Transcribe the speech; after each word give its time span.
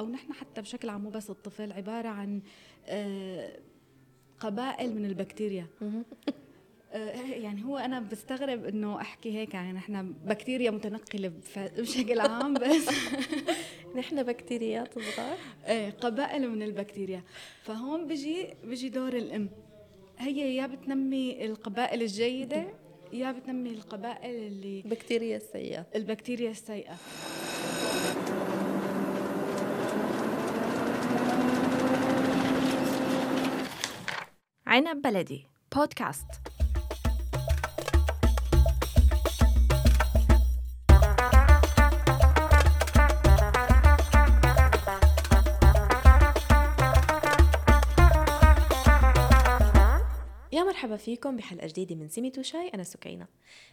أو 0.00 0.08
نحن 0.08 0.32
حتى 0.32 0.60
بشكل 0.60 0.88
عام 0.88 1.00
مو 1.00 1.10
بس 1.10 1.30
الطفل 1.30 1.72
عبارة 1.72 2.08
عن 2.08 2.40
آه، 2.86 3.58
قبائل 4.40 4.94
من 4.94 5.04
البكتيريا. 5.04 5.66
آه، 6.92 7.20
يعني 7.20 7.64
هو 7.64 7.76
أنا 7.76 8.00
بستغرب 8.00 8.64
إنه 8.64 9.00
أحكي 9.00 9.38
هيك 9.38 9.54
يعني 9.54 9.72
نحن 9.72 10.12
بكتيريا 10.12 10.70
متنقلة 10.70 11.32
بشكل 11.56 12.20
عام 12.20 12.54
بس. 12.54 12.88
نحن 13.96 14.22
بكتيريات 14.22 14.94
صغار. 14.94 15.36
إيه 15.66 15.90
قبائل 15.90 16.50
من 16.50 16.62
البكتيريا. 16.62 17.22
فهون 17.62 18.06
بيجي 18.06 18.46
بيجي 18.64 18.88
دور 18.88 19.12
الأم. 19.12 19.48
هي 20.18 20.56
يا 20.56 20.66
بتنمي 20.66 21.44
القبائل 21.44 22.02
الجيدة 22.02 22.66
يا 23.12 23.32
بتنمي 23.32 23.70
القبائل 23.70 24.34
اللي 24.34 24.82
بكتيريا 24.82 25.36
السيئة. 25.36 25.86
البكتيريا 25.94 26.50
السيئة. 26.50 26.96
عنب 34.70 35.02
بلدي. 35.02 35.46
بودكاست. 35.76 36.49
مرحبا 50.80 50.96
فيكم 50.96 51.36
بحلقة 51.36 51.66
جديدة 51.66 51.94
من 51.94 52.08
سمت 52.08 52.38
وشاي 52.38 52.68
أنا 52.68 52.82
سكينة. 52.82 53.26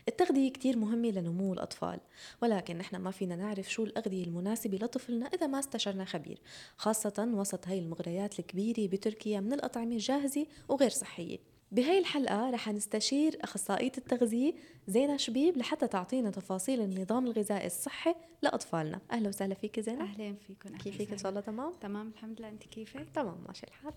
التغذية 0.07 0.51
كتير 0.51 0.77
مهمة 0.77 1.09
لنمو 1.09 1.53
الأطفال 1.53 1.99
ولكن 2.41 2.77
نحن 2.77 2.95
ما 2.95 3.11
فينا 3.11 3.35
نعرف 3.35 3.71
شو 3.71 3.83
الأغذية 3.83 4.23
المناسبة 4.23 4.77
لطفلنا 4.77 5.25
إذا 5.25 5.47
ما 5.47 5.59
استشرنا 5.59 6.05
خبير 6.05 6.41
خاصة 6.77 7.29
وسط 7.33 7.67
هاي 7.67 7.79
المغريات 7.79 8.39
الكبيرة 8.39 8.87
بتركيا 8.87 9.39
من 9.39 9.53
الأطعمة 9.53 9.91
الجاهزة 9.91 10.45
وغير 10.69 10.89
صحية. 10.89 11.37
بهاي 11.71 11.99
الحلقة 11.99 12.49
رح 12.49 12.69
نستشير 12.69 13.37
أخصائية 13.41 13.91
التغذية 13.97 14.53
زينة 14.87 15.17
شبيب 15.17 15.57
لحتى 15.57 15.87
تعطينا 15.87 16.29
تفاصيل 16.29 16.81
النظام 16.81 17.25
الغذائي 17.25 17.65
الصحي 17.65 18.15
لأطفالنا. 18.41 18.99
أهلا 19.11 19.29
وسهلا 19.29 19.55
فيك 19.55 19.79
زينة. 19.79 20.03
أهلا 20.03 20.35
فيكم. 20.47 20.69
أهلاً 20.69 20.77
كيفك 20.77 21.11
إن. 21.11 21.17
شاء 21.17 21.29
الله؟ 21.29 21.41
تمام؟ 21.41 21.73
تمام 21.81 22.07
الحمد 22.07 22.39
لله. 22.39 22.49
أنت 22.49 22.63
كيفك؟ 22.63 23.05
تمام 23.15 23.37
ماشي 23.47 23.67
الحال. 23.67 23.93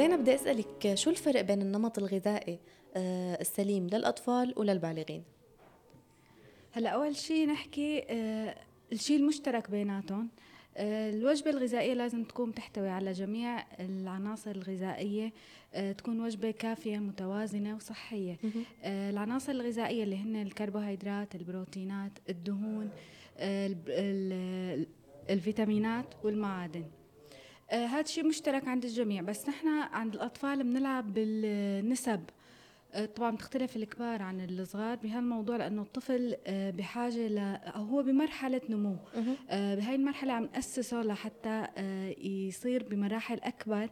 زينب 0.00 0.20
بدي 0.20 0.34
أسألك 0.34 0.94
شو 0.94 1.10
الفرق 1.10 1.40
بين 1.40 1.62
النمط 1.62 1.98
الغذائي 1.98 2.58
آه، 2.96 3.40
السليم 3.40 3.86
للأطفال 3.86 4.54
وللبالغين؟ 4.56 5.22
هلأ 6.72 6.90
أول 6.90 7.16
شيء 7.16 7.46
نحكي 7.46 8.04
آه 8.10 8.56
الشيء 8.92 9.16
المشترك 9.16 9.70
بيناتهم. 9.70 10.28
آه 10.76 11.10
الوجبة 11.10 11.50
الغذائية 11.50 11.94
لازم 11.94 12.24
تكون 12.24 12.54
تحتوي 12.54 12.88
على 12.88 13.12
جميع 13.12 13.64
العناصر 13.80 14.50
الغذائية 14.50 15.32
تكون 15.98 16.20
وجبة 16.20 16.50
كافية 16.50 16.98
متوازنة 16.98 17.76
وصحية. 17.76 18.38
العناصر 18.84 19.52
الغذائية 19.52 20.04
اللي 20.04 20.16
هن 20.16 20.36
الكربوهيدرات 20.36 21.34
البروتينات 21.34 22.12
الدهون 22.28 22.90
الفيتامينات 25.30 26.06
والمعادن. 26.24 26.84
هذا 27.72 28.04
شيء 28.04 28.26
مشترك 28.26 28.68
عند 28.68 28.84
الجميع 28.84 29.22
بس 29.22 29.48
نحن 29.48 29.68
عند 29.68 30.14
الأطفال 30.14 30.62
بنلعب 30.62 31.14
بالنسب. 31.14 32.20
آه، 32.94 33.06
طبعا 33.06 33.30
بتختلف 33.30 33.76
الكبار 33.76 34.22
عن 34.22 34.40
الصغار 34.40 34.96
بهالموضوع 34.96 35.56
لأنه 35.56 35.82
الطفل 35.82 36.36
آه، 36.46 36.70
بحاجة 36.70 37.26
ل 37.28 37.38
أو 37.38 37.82
هو 37.84 38.02
بمرحلة 38.02 38.60
نمو. 38.68 38.96
آه، 39.50 39.74
بهاي 39.74 39.94
المرحلة 39.94 40.32
عم 40.32 40.48
نأسسه 40.54 41.02
لحتى 41.02 41.66
آه، 41.76 42.14
يصير 42.18 42.82
بمراحل 42.82 43.40
أكبر 43.42 43.88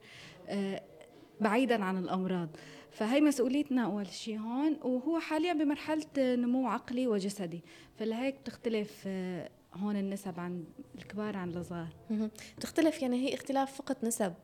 آه، 0.49 0.83
بعيدا 1.41 1.85
عن 1.85 1.99
الأمراض. 1.99 2.49
فهي 2.91 3.21
مسؤوليتنا 3.21 3.85
أول 3.85 4.07
شيء 4.07 4.39
هون 4.39 4.77
وهو 4.83 5.19
حاليا 5.19 5.53
بمرحلة 5.53 6.07
نمو 6.19 6.69
عقلي 6.69 7.07
وجسدي. 7.07 7.63
فلهيك 7.99 8.35
بتختلف 8.41 9.05
آه، 9.07 9.51
هون 9.83 9.97
النسب 9.97 10.41
عن 10.41 10.65
الكبار 10.99 11.37
عن 11.37 11.49
الصغار. 11.51 11.89
تختلف 12.61 13.03
يعني 13.03 13.17
هي 13.29 13.35
اختلاف 13.35 13.75
فقط 13.75 14.05
نسب. 14.05 14.35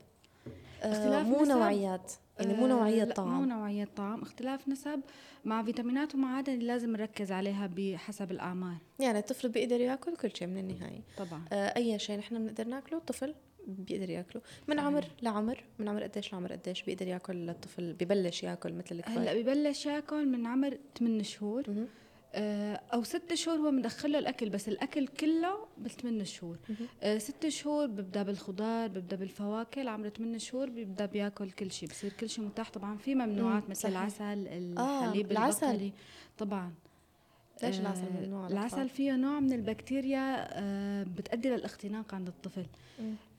آه، 0.82 0.92
اختلاف 0.92 1.26
مو 1.26 1.42
نسب. 1.42 1.50
نوعيات. 1.50 2.12
يعني 2.40 2.54
مو 2.54 2.64
آه، 2.64 2.68
نوعية 2.68 2.98
لا، 3.04 3.08
مو 3.08 3.12
طعام. 3.12 3.44
نوعية 3.48 3.88
طعام. 3.96 4.22
اختلاف 4.22 4.68
نسب 4.68 5.00
مع 5.44 5.62
فيتامينات 5.62 6.14
ومعادن 6.14 6.52
اللي 6.54 6.66
لازم 6.66 6.92
نركز 6.92 7.32
عليها 7.32 7.70
بحسب 7.76 8.30
الأعمار 8.30 8.76
يعني 8.98 9.18
الطفل 9.18 9.48
بيقدر 9.48 9.80
ياكل 9.80 10.16
كل 10.16 10.30
شيء 10.36 10.48
من 10.48 10.58
النهاية. 10.70 11.00
طبعا. 11.18 11.44
آه، 11.52 11.76
أي 11.76 11.98
شيء 11.98 12.18
نحن 12.18 12.38
بنقدر 12.38 12.66
ناكله 12.66 12.98
الطفل 12.98 13.34
بيقدر 13.66 14.10
ياكله. 14.10 14.42
من 14.68 14.78
عمر 14.78 15.04
لعمر 15.22 15.64
من 15.78 15.88
عمر 15.88 16.02
قديش 16.02 16.32
لعمر 16.32 16.52
قديش 16.52 16.82
بيقدر 16.82 17.08
ياكل 17.08 17.50
الطفل 17.50 17.92
ببلش 17.92 18.42
ياكل 18.42 18.72
مثل 18.72 18.94
الكبار. 18.94 19.18
هلأ 19.18 19.42
ببلش 19.42 19.86
ياكل 19.86 20.26
من 20.26 20.46
عمر 20.46 20.78
8 20.98 21.22
شهور. 21.22 21.86
أو 22.94 23.02
ست 23.02 23.34
شهور 23.34 23.58
هو 23.58 23.70
مدخله 23.70 24.18
الأكل 24.18 24.50
بس 24.50 24.68
الأكل 24.68 25.06
كله 25.06 25.54
بالثمان 25.78 26.24
شهور. 26.24 26.58
آه، 27.02 27.18
ست 27.18 27.48
شهور 27.48 27.86
ببدا 27.86 28.22
بالخضار 28.22 28.88
ببدا 28.88 29.16
بالفواكه 29.16 29.82
لعمر 29.82 30.08
8 30.08 30.38
شهور 30.38 30.70
بيبدأ 30.70 31.06
بياكل 31.06 31.50
كل 31.50 31.70
شيء. 31.72 31.88
بصير 31.88 32.12
كل 32.12 32.28
شيء 32.28 32.44
متاح. 32.44 32.70
طبعا 32.70 32.96
في 32.96 33.14
ممنوعات 33.14 33.62
مم، 33.62 33.70
مثل. 33.70 33.88
العسل 33.88 34.48
الحليب 34.48 35.30
العسل. 35.32 35.66
البقري. 35.66 35.92
طبعا. 36.38 36.72
ليش 37.62 37.76
آه، 37.76 37.80
العسل 37.80 38.04
ممنوع 38.20 38.46
العسل؟ 38.46 38.88
فيه 38.88 39.12
نوع 39.16 39.40
من 39.40 39.52
البكتيريا 39.52 40.48
آه، 40.60 41.02
بتؤدي 41.02 41.48
للاختناق 41.48 42.14
عند 42.14 42.28
الطفل. 42.28 42.66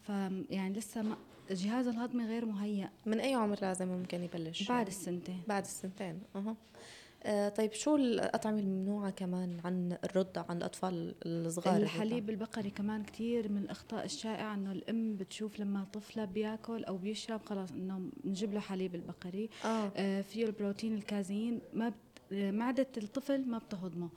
فيعني 0.08 0.74
لسه 0.80 1.02
ما 1.02 1.16
الجهاز 1.52 1.88
الهضمي 1.88 2.26
غير 2.26 2.46
مهيأ. 2.46 2.90
من 3.06 3.20
أي 3.20 3.34
عمر 3.34 3.58
لازم 3.62 3.88
ممكن 3.88 4.24
يبلش؟ 4.24 4.68
بعد 4.68 4.88
السنتين. 4.88 5.42
بعد 5.48 5.64
السنتين. 5.64 6.20
أها. 6.36 6.50
آه 6.50 6.56
طيب 7.58 7.74
شو 7.74 7.96
الأطعمة 7.96 8.60
الممنوعة 8.60 9.10
كمان 9.10 9.58
عن 9.66 9.98
الرضع 10.04 10.46
عن 10.50 10.58
الأطفال 10.58 11.16
الصغار 11.26 11.78
الحليب 11.78 12.30
البقري 12.30 12.70
كمان 12.70 13.04
كتير 13.04 13.52
من 13.52 13.58
الأخطاء 13.58 14.06
الشائعة 14.06 14.54
إنه 14.54 14.72
الأم 14.72 15.16
بتشوف 15.16 15.60
لما 15.60 15.86
طفلها 15.94 16.26
بياكل 16.26 16.84
أو 16.84 16.98
بيشرب 16.98 17.42
خلاص 17.46 17.72
إنه 17.72 18.10
نجيب 18.26 18.54
له 18.54 18.60
حليب 18.60 18.96
البقري. 18.96 19.50
آه. 19.66 19.92
آه 19.96 20.22
فيه 20.22 20.46
البروتين 20.46 20.94
الكازيين 20.94 21.60
ما 21.74 21.90
بت... 21.90 21.96
آه، 22.34 22.52
معدة 22.52 22.88
الطفل 22.98 23.50
ما 23.50 23.58
بتهضمه. 23.58 24.10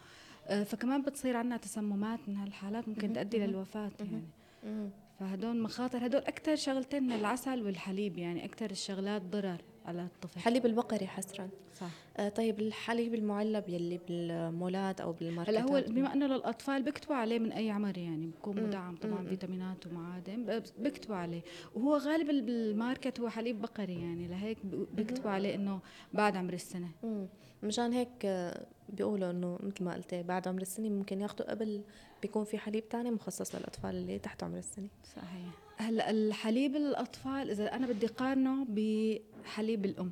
آه 0.47 0.64
فكمان 0.64 1.03
بتصير 1.03 1.37
عندنا 1.37 1.56
تسممات 1.56 2.20
من 2.28 2.37
هالحالات 2.37 2.88
ممكن 2.88 3.12
تؤدي 3.12 3.38
للوفاة 3.38 3.91
يعني. 4.00 4.22
مم. 4.64 4.91
فهدول 5.20 5.60
مخاطر 5.62 6.06
هدول 6.06 6.20
أكثر 6.20 6.56
شغلتين 6.56 7.12
العسل 7.12 7.62
والحليب 7.62 8.19
يعني 8.19 8.44
أكثر 8.44 8.70
الشغلات 8.70 9.22
ضرر. 9.22 9.60
على 9.88 10.03
الطفل. 10.03 10.41
حليب 10.41 10.66
البقري 10.66 11.06
حسرا. 11.06 11.49
صح. 11.81 11.87
آه 12.16 12.28
طيب 12.28 12.60
الحليب 12.60 13.15
المعلب 13.15 13.69
يلي 13.69 14.00
بالمولات 14.09 15.00
أو 15.00 15.12
بالماركتات؟ 15.12 15.56
هلا 15.59 15.71
هو 15.72 15.84
بما 15.88 16.12
إنه 16.15 16.26
للأطفال 16.26 16.82
بيكتبوا 16.82 17.16
عليه 17.16 17.38
من 17.38 17.53
أي 17.53 17.71
عمر 17.71 17.99
يعني 17.99 18.26
بكون 18.26 18.62
مدعم 18.62 18.97
طبعا. 18.97 19.26
فيتامينات 19.26 19.87
ومعادن 19.87 20.44
ب- 20.44 20.62
بيكتبوا 20.78 21.16
عليه. 21.16 21.41
وهو 21.75 21.97
غالبا 21.97 22.32
بالماركت 22.47 23.21
هو 23.21 23.28
حليب 23.28 23.60
بقري 23.62 23.94
يعني 24.03 24.28
لهيك 24.28 24.59
ب- 24.66 24.87
بيكتبوا 24.97 25.31
عليه 25.31 25.54
إنه 25.54 25.81
بعد 26.12 26.37
عمر 26.37 26.53
السنة. 26.53 26.88
مم. 27.03 27.26
مشان 27.62 27.93
هيك 27.93 28.09
آه، 28.25 28.66
بيقولوا 28.88 29.31
إنه 29.31 29.59
مثل 29.62 29.84
ما 29.84 29.94
قلتي 29.94 30.22
بعد 30.22 30.49
عمر 30.49 30.62
السنة 30.62 30.88
ممكن 30.88 31.20
ياخذوا 31.20 31.50
قبل 31.50 31.82
بيكون 32.22 32.44
في 32.44 32.59
حليب 32.59 32.88
تاني 32.88 33.10
مخصص 33.10 33.55
للأطفال 33.55 33.91
اللي 33.97 34.19
تحت 34.19 34.43
عمر 34.43 34.59
السنة. 34.59 34.88
صحيح. 35.16 35.50
هلا 35.76 36.10
الحليب 36.10 36.76
الاطفال 36.76 37.50
إذا 37.50 37.75
أنا 37.76 37.87
بدي 37.87 38.06
قارنه 38.06 38.65
بحليب 39.48 39.84
الأم. 39.84 40.10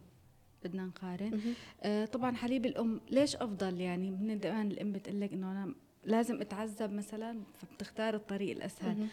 بدنا 0.64 0.86
نقارن. 0.86 1.40
آه 1.82 2.04
طبعا 2.04 2.36
حليب 2.36 2.66
الأم 2.66 3.00
ليش 3.10 3.36
أفضل؟ 3.36 3.80
يعني 3.80 4.10
من 4.10 4.38
دائما 4.40 4.62
الأم 4.62 4.92
بتقول 4.92 5.20
لك 5.20 5.32
إنه 5.32 5.52
أنا 5.52 5.74
لازم 6.04 6.40
أتعذب 6.40 6.92
مثلا 6.92 7.40
فبتختار 7.54 8.14
الطريق 8.14 8.56
الأسهل. 8.56 9.06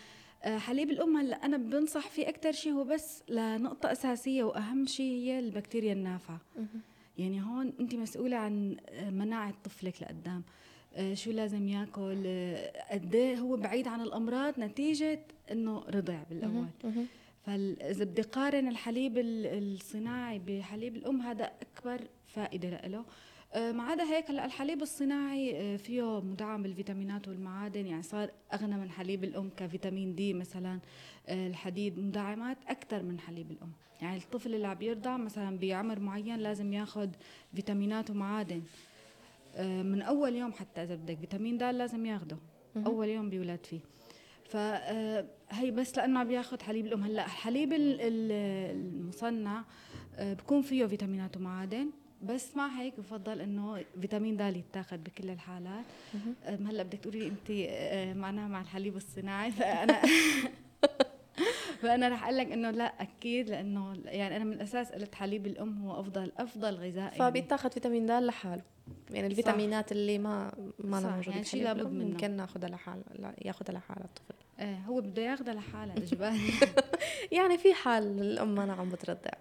آه، 0.44 0.58
حليب 0.58 0.90
الأم 0.90 1.18
هلأ 1.18 1.36
أنا 1.46 1.58
بنصح 1.58 2.08
فيه 2.10 2.30
أكثر 2.30 2.52
شيء 2.52 2.72
هو 2.72 2.84
بس 2.84 3.24
لنقطة 3.30 3.92
أساسية 3.92 4.44
وأهم 4.44 4.86
شيء 4.86 5.12
هي 5.12 5.40
البكتيريا 5.40 5.94
النافعة. 5.94 6.42
يعني 7.18 7.42
هون 7.42 7.74
أنت 7.80 7.96
مسؤولة 7.96 8.38
عن 8.38 8.78
آه، 8.90 9.10
مناعة 9.10 9.54
طفلك 9.64 10.02
لقدام. 10.02 10.44
آه، 10.96 11.14
شو 11.14 11.32
لازم 11.32 11.68
ياكل؟ 11.68 12.24
آه، 12.26 12.94
قد 12.94 13.16
إيه 13.16 13.38
هو 13.40 13.58
بعيد 13.58 13.88
عن 13.88 14.02
الأمراض 14.02 14.60
نتيجة 14.60 15.20
إنه 15.52 15.84
رضع 15.90 16.24
بالأول. 16.30 16.52
مهم. 16.54 16.70
مهم. 16.84 17.06
فاذا 17.46 18.06
بدي 18.06 18.22
قارن 18.22 18.68
الحليب 18.68 19.18
ال- 19.18 19.46
الصناعي 19.76 20.40
بحليب 20.40 20.96
الأم 20.96 21.22
هذا 21.22 21.52
أكبر 21.62 22.02
فائدة 22.28 22.70
له. 22.88 23.06
آه، 23.54 23.72
ما 23.72 23.84
عدا 23.84 24.04
هيك 24.04 24.30
هلأ 24.30 24.46
الحليب 24.46 24.82
الصناعي 24.82 25.60
آه، 25.60 25.78
فيه 25.78 26.22
مدعم 26.22 26.64
بالفيتامينات 26.64 27.28
والمعادن 27.28 27.86
يعني 27.88 28.04
صار 28.04 28.32
أغنى 28.54 28.76
من 28.78 28.90
حليب 28.92 29.24
الأم 29.24 29.50
كفيتامين 29.58 30.16
دي 30.16 30.34
مثلا. 30.34 30.80
آه، 31.28 31.48
الحديد 31.48 32.00
مدعمات 32.00 32.58
أكثر 32.68 33.04
من 33.04 33.20
حليب 33.20 33.52
الأم. 33.52 33.72
يعني 34.02 34.18
الطفل 34.18 34.56
اللي 34.56 34.68
عم 34.68 34.82
يرضع 34.82 35.18
مثلا 35.18 35.58
بعمر 35.58 36.00
معين 36.00 36.40
لازم 36.40 36.74
ياخذ 36.74 37.10
فيتامينات 37.56 38.10
ومعادن. 38.10 38.62
من 39.60 40.02
أول 40.02 40.36
يوم 40.36 40.54
حتى 40.54 40.84
إذا 40.84 40.96
بدك 40.96 41.18
فيتامين 41.18 41.58
د 41.58 41.64
لازم 41.64 42.06
ياخده. 42.06 42.38
أول 42.86 43.08
يوم 43.10 43.30
بيولد 43.30 43.66
فيه. 43.66 43.80
فهي 45.54 45.72
بس 45.72 45.98
لأنه 45.98 46.20
عم 46.20 46.28
بياخذ 46.28 46.62
حليب 46.62 46.86
الأم. 46.86 47.04
هلأ 47.04 47.26
الحليب 47.26 47.74
المصنع 47.74 49.64
بكون 50.20 50.62
فيه 50.62 50.86
فيتامينات 50.86 51.38
ومعادن 51.38 51.90
بس 52.22 52.58
مع 52.58 52.68
هيك 52.68 53.00
بفضل 53.00 53.42
إنه 53.42 53.84
فيتامين 54.02 54.38
د 54.38 54.42
يتاخذ 54.42 54.98
بكل 54.98 55.30
الحالات. 55.30 55.86
هلأ 56.46 56.84
بدك 56.84 57.00
تقولي 57.00 57.28
أنت 57.28 57.52
معناها 58.18 58.48
مع 58.48 58.62
الحليب 58.62 58.96
الصناعي. 58.96 59.52
فانا 59.58 60.02
فأنا 61.82 62.10
رح 62.10 62.24
أقول 62.24 62.38
لك 62.38 62.52
إنه 62.52 62.72
لأ 62.72 63.02
أكيد 63.02 63.50
لأنه 63.50 63.94
يعني 64.06 64.36
أنا 64.36 64.44
من 64.44 64.54
الاساس 64.54 64.92
قلت 64.92 65.16
حليب 65.16 65.48
الأم 65.48 65.82
هو 65.82 66.00
افضل 66.00 66.32
أفضل 66.38 66.76
غذاء 66.76 67.14
فبيتاخذ 67.14 67.70
فيتامين 67.72 68.06
د 68.06 68.12
لحاله. 68.12 68.64
يعني 69.12 69.28
الفيتامينات 69.28 69.90
صح. 69.90 69.92
اللي 69.92 70.18
ما 70.18 70.54
ما 70.80 71.02
لها 71.02 71.16
موجوده 71.16 71.32
يعني 71.32 71.46
شيء 71.46 71.64
لابد 71.64 71.88
منه. 71.88 72.06
ممكن 72.06 72.32
ناخذها 72.32 72.70
لحال 72.70 73.04
ياخذها 73.46 73.76
لحالها 73.76 74.06
الطفل. 74.06 74.43
إيه 74.60 74.78
هو 74.88 75.02
بده 75.02 75.22
ياخذها 75.22 75.54
لحالها 75.54 75.98
اجباري 75.98 76.54
يعني 77.38 77.58
في 77.58 77.74
حال 77.74 78.04
الأم 78.22 78.56
ما 78.56 78.74
عم 78.74 78.90
بترضع. 78.90 79.32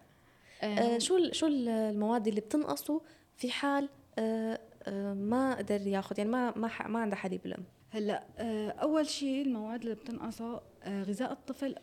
آه, 0.63 0.99
شو 0.99 1.33
شو 1.33 1.47
المواد 1.47 2.29
اللي 2.29 2.41
بتنقصه؟ 2.41 3.01
في 3.37 3.51
حال 3.51 3.89
آه 4.19 4.61
آه 4.83 5.15
ما 5.15 5.55
قدر 5.55 5.87
ياخذ 5.87 6.19
يعني 6.19 6.31
ما 6.31 6.53
ما 6.59 6.71
ما 6.87 6.99
عنده 6.99 7.17
حليب 7.17 7.41
الأم. 7.47 7.65
هلأ 7.91 8.25
آه 8.39 8.71
أول 8.71 9.07
شيء 9.07 9.43
المواد 9.47 9.83
اللي 9.83 9.95
بتنقصه 9.95 10.61
آه 10.83 11.03
غذاء 11.03 11.33
الطفل 11.33 11.75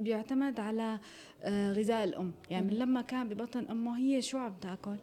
بيعتمد 0.00 0.60
على 0.60 0.98
آه 1.42 1.72
غذاء 1.72 2.04
الأم. 2.04 2.32
يعني 2.50 2.66
من 2.66 2.72
لما 2.74 3.02
كان 3.02 3.28
ببطن 3.28 3.66
أمه 3.70 3.98
هي 3.98 4.22
شو 4.22 4.38
عم 4.38 4.54
تأكل؟ 4.60 4.96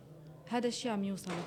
هذا 0.48 0.68
الشيء 0.68 0.92
عم 0.92 1.04
يوصله. 1.04 1.44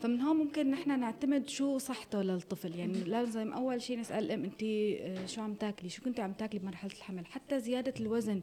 فمن 0.00 0.20
هون 0.20 0.36
ممكن 0.36 0.70
نحن 0.70 1.00
نعتمد 1.00 1.48
شو 1.48 1.78
صحته 1.78 2.22
للطفل. 2.22 2.74
يعني 2.74 3.04
لازم 3.04 3.52
أول 3.52 3.82
شيء 3.82 4.00
نسأل 4.00 4.24
الام 4.24 4.44
انت 4.44 4.62
آه، 4.62 5.26
شو 5.26 5.40
عم 5.42 5.54
تاكلي؟ 5.54 5.88
شو 5.88 6.02
كنت 6.02 6.20
عم 6.20 6.32
تاكلي 6.32 6.60
بمرحلة 6.60 6.92
الحمل؟ 6.92 7.26
حتى 7.26 7.60
زيادة 7.60 7.94
الوزن 8.00 8.42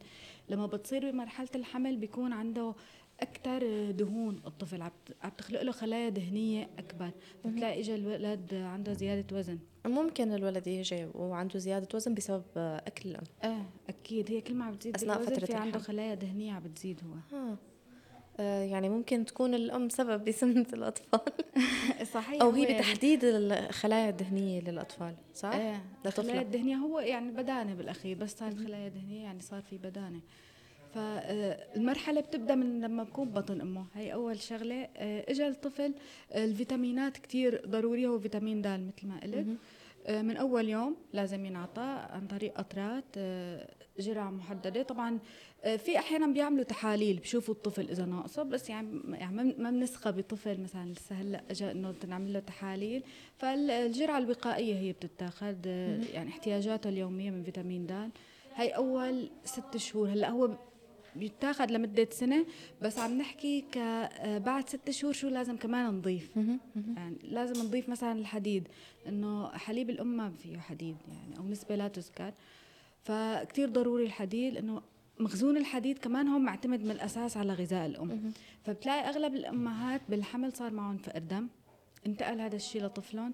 لما 0.49 0.65
بتصير 0.65 1.11
بمرحلة 1.11 1.49
الحمل 1.55 1.97
بيكون 1.97 2.33
عنده 2.33 2.75
أكثر 3.19 3.91
دهون. 3.91 4.41
الطفل 4.47 4.81
عم 4.81 4.91
تخلق 5.37 5.61
له 5.61 5.71
خلايا 5.71 6.09
دهنية 6.09 6.69
أكبر. 6.77 7.11
بتلاقي 7.45 7.79
اجى 7.79 7.95
الولد 7.95 8.53
عنده 8.53 8.93
زيادة 8.93 9.37
وزن. 9.37 9.59
ممكن 9.85 10.33
الولد 10.33 10.67
يجي 10.67 11.07
وعنده 11.15 11.59
زيادة 11.59 11.87
وزن 11.93 12.13
بسبب 12.13 12.43
أكل 12.55 13.09
الأم. 13.09 13.23
إيه 13.43 13.69
أكيد. 13.89 14.31
هي 14.31 14.41
كل 14.41 14.53
ما 14.53 14.65
عم 14.65 14.73
بتزيد 14.73 14.95
أثناء 14.95 15.23
فترة 15.23 15.45
في 15.45 15.53
عنده 15.53 15.79
خلايا 15.79 16.15
دهنية 16.15 16.53
عم 16.53 16.63
بتزيد 16.63 17.01
هو. 17.03 17.37
آه. 17.37 17.57
آه 18.39 18.63
يعني 18.63 18.89
ممكن 18.89 19.25
تكون 19.25 19.53
الأم 19.53 19.89
سبب 19.89 20.25
بسمنه 20.25 20.65
الأطفال. 20.73 21.19
صحيح 22.13 22.41
أو 22.41 22.49
هي 22.49 22.75
بتحديد 22.75 23.19
الخلايا 23.23 24.09
الدهنية 24.09 24.61
للأطفال 24.61 25.15
صح؟ 25.33 25.49
إيه 25.53 25.81
الخلايا 26.05 26.41
الدهنية 26.41 26.75
هو 26.75 26.99
يعني 26.99 27.31
بدانة 27.31 27.73
بالأخير 27.73 28.17
بس 28.17 28.37
صارت 28.37 28.57
خلايا 28.57 28.89
دهنيه 28.89 29.23
يعني 29.23 29.41
صار 29.41 29.61
في 29.61 29.77
بدانة. 29.77 30.19
فالمرحله 30.95 32.21
بتبدأ 32.21 32.55
من 32.55 32.81
لما 32.81 33.03
بكون 33.03 33.29
بطن 33.29 33.61
أمه. 33.61 33.85
هي 33.95 34.13
أول 34.13 34.39
شغلة 34.39 34.87
آه، 34.97 35.25
اجى 35.31 35.47
الطفل 35.47 35.93
الفيتامينات 36.35 37.17
كثير 37.17 37.61
ضرورية 37.67 38.07
هو 38.07 38.19
فيتامين 38.19 38.61
د 38.61 38.67
مثل 38.67 39.07
ما 39.07 39.19
قلت. 39.23 39.47
آه، 40.07 40.21
من 40.21 40.37
أول 40.37 40.69
يوم 40.69 40.95
لازم 41.13 41.45
ينعطى 41.45 42.07
عن 42.09 42.27
طريق 42.27 42.53
قطرات 42.57 43.03
آه، 43.99 44.01
جرعة 44.01 44.29
محددة. 44.29 44.83
طبعا 44.83 45.19
في 45.77 45.97
أحيانا 45.97 46.27
بيعملوا 46.27 46.63
تحاليل 46.63 47.19
بشوفوا 47.19 47.53
الطفل 47.53 47.89
إذا 47.89 48.05
ناقصه 48.05 48.43
بس 48.43 48.69
يعني 48.69 49.01
يعني 49.13 49.55
ما 49.57 49.71
بنسخى 49.71 50.11
بطفل 50.11 50.61
مثلا 50.61 50.89
لسه 50.93 51.15
هلأ 51.15 51.43
اجى 51.49 51.71
إنه 51.71 51.95
نعمل 52.07 52.33
له 52.33 52.39
تحاليل. 52.39 53.03
فالجرعة 53.37 54.17
الوقائية 54.17 54.75
هي 54.75 54.91
بتتاخذ 54.91 55.65
يعني 56.13 56.29
احتياجاته 56.29 56.89
اليومية 56.89 57.31
من 57.31 57.43
فيتامين 57.43 57.85
د. 57.85 58.09
هي 58.55 58.69
أول 58.69 59.29
ست 59.45 59.77
شهور 59.77 60.09
هلأ 60.09 60.29
هو 60.29 60.49
بيتاخذ 61.15 61.65
لمدة 61.71 62.07
سنة 62.11 62.45
بس 62.81 62.99
عم 62.99 63.17
نحكي 63.17 63.61
ك 63.61 63.77
آه، 63.77 64.37
بعد 64.37 64.69
ست 64.69 64.89
شهور 64.91 65.13
شو 65.13 65.27
لازم 65.27 65.57
كمان 65.57 65.93
نضيف. 65.93 66.35
يعني 66.95 67.15
لازم 67.23 67.65
نضيف 67.65 67.89
مثلا 67.89 68.11
الحديد 68.11 68.67
إنه 69.07 69.47
حليب 69.47 69.89
الام 69.89 70.07
ما 70.17 70.31
فيه 70.31 70.57
حديد 70.57 70.97
يعني 71.07 71.37
أو 71.37 71.47
نسبة 71.47 71.75
لا 71.75 71.87
تذكر. 71.87 72.33
فكتير 73.07 73.69
ضروري 73.69 74.05
الحديد 74.05 74.53
لأنه 74.53 74.81
مخزون 75.19 75.57
الحديد 75.57 75.97
كمان 75.97 76.27
هون 76.27 76.41
معتمد 76.41 76.83
من 76.83 76.91
الأساس 76.91 77.37
على 77.37 77.53
غذاء 77.53 77.85
الأم. 77.85 78.31
فبتلاقي 78.63 79.09
أغلب 79.09 79.35
الأمهات 79.35 80.01
بالحمل 80.09 80.53
صار 80.53 80.73
معهم 80.73 80.97
فقر 80.97 81.19
دم. 81.19 81.47
انتقل 82.07 82.41
هذا 82.41 82.55
الشيء 82.55 82.83
لطفلهم 82.83 83.33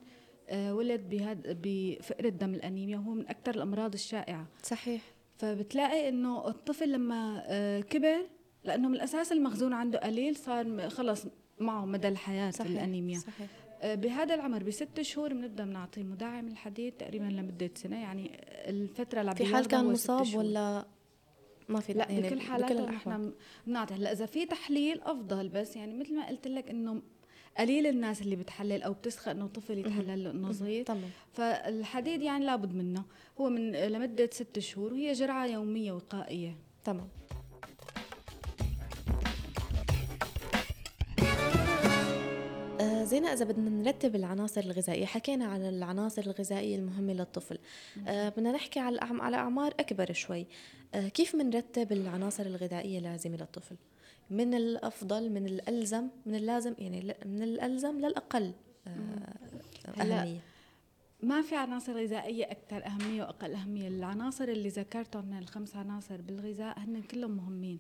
آه 0.50 0.76
ولد 0.76 1.10
بهذا 1.10 1.58
بفقر 1.64 2.26
الدم 2.26 2.54
الأنيميا 2.54 2.98
وهو 2.98 3.12
من 3.14 3.28
أكثر 3.28 3.56
الأمراض 3.56 3.94
الشائعة. 3.94 4.48
صحيح. 4.64 5.02
فبتلاقي 5.38 6.10
إنه 6.10 6.48
الطفل 6.48 6.92
لما 6.92 7.44
آه، 7.46 7.80
كبر 7.80 8.18
لأنه 8.64 8.88
من 8.88 8.96
الأساس 8.96 9.32
المخزون 9.32 9.74
عنده 9.74 10.00
قليل 10.00 10.36
صار 10.36 10.90
خلص 10.90 11.26
معه 11.60 11.86
مدى 11.86 12.08
الحياة 12.08 12.52
صحيح. 12.52 12.72
الأنيميا. 12.72 13.20
صحيح. 13.20 13.48
بهذا 13.84 14.36
العمر 14.36 14.64
بست 14.64 15.02
شهور 15.02 15.34
بنبدأ 15.34 15.66
بنعطيه 15.66 16.04
مدعم 16.04 16.48
الحديد 16.48 16.94
تقريبا 16.94 17.24
لمدة 17.24 17.72
سنة 17.76 18.02
يعني 18.02 18.32
الفترة 18.70 19.22
اللي 19.22 19.36
في 19.36 19.46
حال 19.46 19.68
كان 19.68 19.86
مصاب 19.86 20.36
ولا 20.36 20.86
ما 21.70 21.80
في 21.80 21.94
لا 21.94 22.12
يعني 22.12 22.30
بكل 22.30 22.42
حالات 22.42 22.72
نحن 22.72 23.34
بنعطي. 23.68 23.94
هلأ 23.94 24.12
إذا 24.12 24.26
في 24.26 24.46
تحليل 24.46 25.02
أفضل 25.02 25.50
بس 25.50 25.76
يعني 25.76 25.94
مثل 25.94 26.16
ما 26.16 26.28
قلت 26.28 26.48
لك 26.48 26.70
إنه 26.70 27.02
قليل 27.58 27.88
الناس 27.88 28.22
اللي 28.22 28.36
بتحلل 28.36 28.84
أو 28.84 28.94
بتسخى 28.94 29.32
إنه 29.32 29.48
طفل 29.48 29.78
يتحلل 29.78 30.28
إنه 30.28 30.52
صغير. 30.52 30.86
فالحديد 31.34 32.22
يعني 32.22 32.46
لابد 32.46 32.76
منه. 32.76 33.04
هو 33.42 33.50
من 33.50 33.72
لمدة 33.72 34.30
ست 34.32 34.60
شهور 34.60 34.94
وهي 34.94 35.14
جرعة 35.14 35.46
يومية 35.46 35.92
وقائية. 35.92 36.56
تمام. 36.84 37.08
آه، 42.82 43.04
زينة 43.04 43.34
إذا 43.34 43.46
بدنا 43.46 43.70
نرتب 43.70 44.16
العناصر 44.16 44.62
الغذائية 44.62 45.06
حكينا 45.06 45.46
عن 45.46 45.62
العناصر 45.62 46.22
الغذائية 46.22 46.76
المهمة 46.76 47.14
للطفل. 47.14 47.58
آه 48.08 48.30
بدنا 48.30 48.52
نحكي 48.52 48.80
على 48.80 49.00
على 49.02 49.38
أعمار 49.38 49.74
أكبر 49.80 50.14
شوي. 50.14 50.46
آه 50.94 51.08
كيف 51.08 51.36
بنرتب 51.36 51.92
العناصر 51.92 52.46
الغذائية 52.46 52.98
اللازمة 53.00 53.38
للطفل؟ 53.38 53.76
من 54.30 54.54
الأفضل 54.54 55.30
من 55.30 55.46
الألزم 55.46 56.08
من 56.26 56.36
اللازم 56.36 56.74
يعني 56.80 57.16
من 57.26 57.44
الألزم 57.44 58.00
للأقل 58.00 58.52
آه، 58.88 58.92
أهمية. 60.02 60.40
ما 61.24 61.42
في 61.42 61.56
عناصر 61.56 62.04
غذائية 62.04 62.52
أكثر 62.52 62.86
أهمية 62.86 63.24
وأقل 63.24 63.54
أهمية. 63.54 63.88
العناصر 63.88 64.44
اللي 64.44 64.70
ذكرتهم 64.70 65.26
من 65.26 65.38
الخمس 65.38 65.76
عناصر 65.76 66.22
بالغذاء 66.22 66.80
هن 66.80 67.02
كلهم 67.02 67.32
مهمين. 67.32 67.80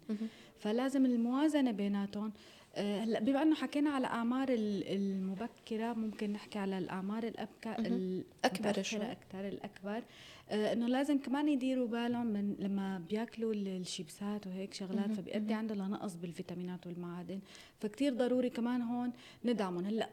فلازم 0.59 1.05
الموازنة 1.05 1.71
بيناتهم. 1.71 2.33
هلأ 2.77 3.19
بما 3.19 3.41
إنه 3.41 3.55
حكينا 3.55 3.89
على 3.89 4.07
اعمار 4.07 4.47
المبكرة 4.49 5.93
ممكن 5.93 6.33
نحكي 6.33 6.59
على 6.59 6.77
الأعمار 6.77 7.23
الابكر 7.23 7.79
الاكبر 7.79 8.83
شوي. 8.83 9.11
أكثر 9.11 9.47
الأكبر. 9.47 10.03
آه، 10.49 10.73
إنه 10.73 10.87
لازم 10.87 11.17
كمان 11.17 11.47
يديروا 11.49 11.87
بالهم 11.87 12.25
من 12.25 12.55
لما 12.59 13.01
بياكلوا 13.09 13.53
الشيبسات 13.53 14.47
وهيك 14.47 14.73
شغلات 14.73 15.11
فبيؤدي 15.11 15.53
عنده 15.53 15.75
لنقص 15.75 16.15
بالفيتامينات 16.15 16.87
والمعادن. 16.87 17.39
فكتير 17.79 18.13
ضروري 18.13 18.49
كمان 18.49 18.81
هون 18.81 19.11
ندعمهم. 19.45 19.85
هلأ 19.85 20.09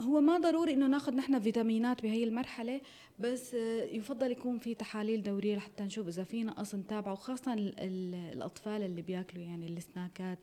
هو 0.00 0.20
ما 0.20 0.38
ضروري 0.38 0.72
إنه 0.72 0.86
ناخذ 0.86 1.14
نحن 1.14 1.40
فيتامينات 1.40 2.02
بهي 2.02 2.24
المرحلة 2.24 2.80
بس 3.18 3.54
يفضل 3.92 4.30
يكون 4.30 4.58
في 4.58 4.74
تحاليل 4.74 5.22
دورية 5.22 5.56
لحتى 5.56 5.82
نشوف 5.82 6.08
إذا 6.08 6.24
في 6.24 6.44
نقص 6.44 6.74
نتابعه 6.74 7.12
وخاصة 7.12 7.54
الأطفال 7.78 8.82
اللي 8.82 9.02
بياكلوا 9.02 9.44
يعني 9.44 9.68
السناكات 9.68 10.38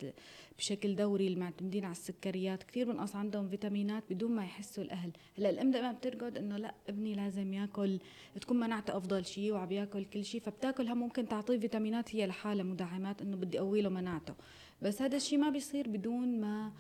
بشكل 0.58 0.96
دوري 0.96 1.28
المعتمدين 1.28 1.86
على 1.86 1.92
السكريات. 1.92 2.64
كثير 2.64 2.92
بنقص 2.92 3.16
عندهم 3.16 3.50
فيتامينات 3.50 4.04
بدون 4.10 4.32
ما 4.32 4.44
يحسوا 4.44 4.84
الأهل. 4.84 5.12
هلأ 5.38 5.50
الأم 5.50 5.72
دائما 5.72 5.92
بترقد 5.92 6.38
إنه 6.38 6.58
لأ 6.58 6.74
ابني 6.90 7.16
لازم 7.16 7.54
ياكل 7.54 8.00
تكون 8.42 8.60
مناعته 8.60 8.98
أفضل 8.98 9.26
شيء 9.26 9.54
وعم 9.54 9.72
ياكل 9.72 10.06
كل 10.06 10.26
شيء 10.26 10.42
فبتاكلها 10.42 10.94
ممكن 10.94 11.28
تعطيه 11.28 11.58
فيتامينات 11.58 12.16
هي 12.16 12.28
لحالها 12.28 12.64
مدعمات 12.64 13.22
إنه 13.22 13.38
بدي 13.38 13.60
اقوي 13.60 13.82
له 13.82 13.90
مناعته. 13.90 14.34
بس 14.82 15.02
هذا 15.02 15.18
الشيء 15.18 15.40
ما 15.40 15.50
بيصير 15.50 15.90
بدون 15.90 16.42
ما 16.42 16.66
آه، 16.68 16.72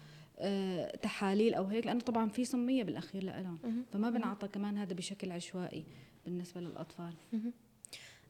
تحاليل 1.01 1.53
أو 1.53 1.65
هيك 1.65 1.85
لأنه 1.85 1.99
طبعا 1.99 2.29
في 2.29 2.45
سمية 2.45 2.83
بالأخير 2.83 3.23
لهم 3.23 3.57
فما 3.93 4.09
بنعطى 4.09 4.47
كمان 4.47 4.77
هذا 4.77 4.93
بشكل 4.93 5.31
عشوائي 5.31 5.85
بالنسبة 6.25 6.61
للأطفال. 6.61 7.13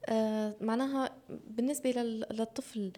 آه 0.06 0.56
معناها 0.62 1.16
بالنسبة 1.30 1.92
للطفل 2.32 2.92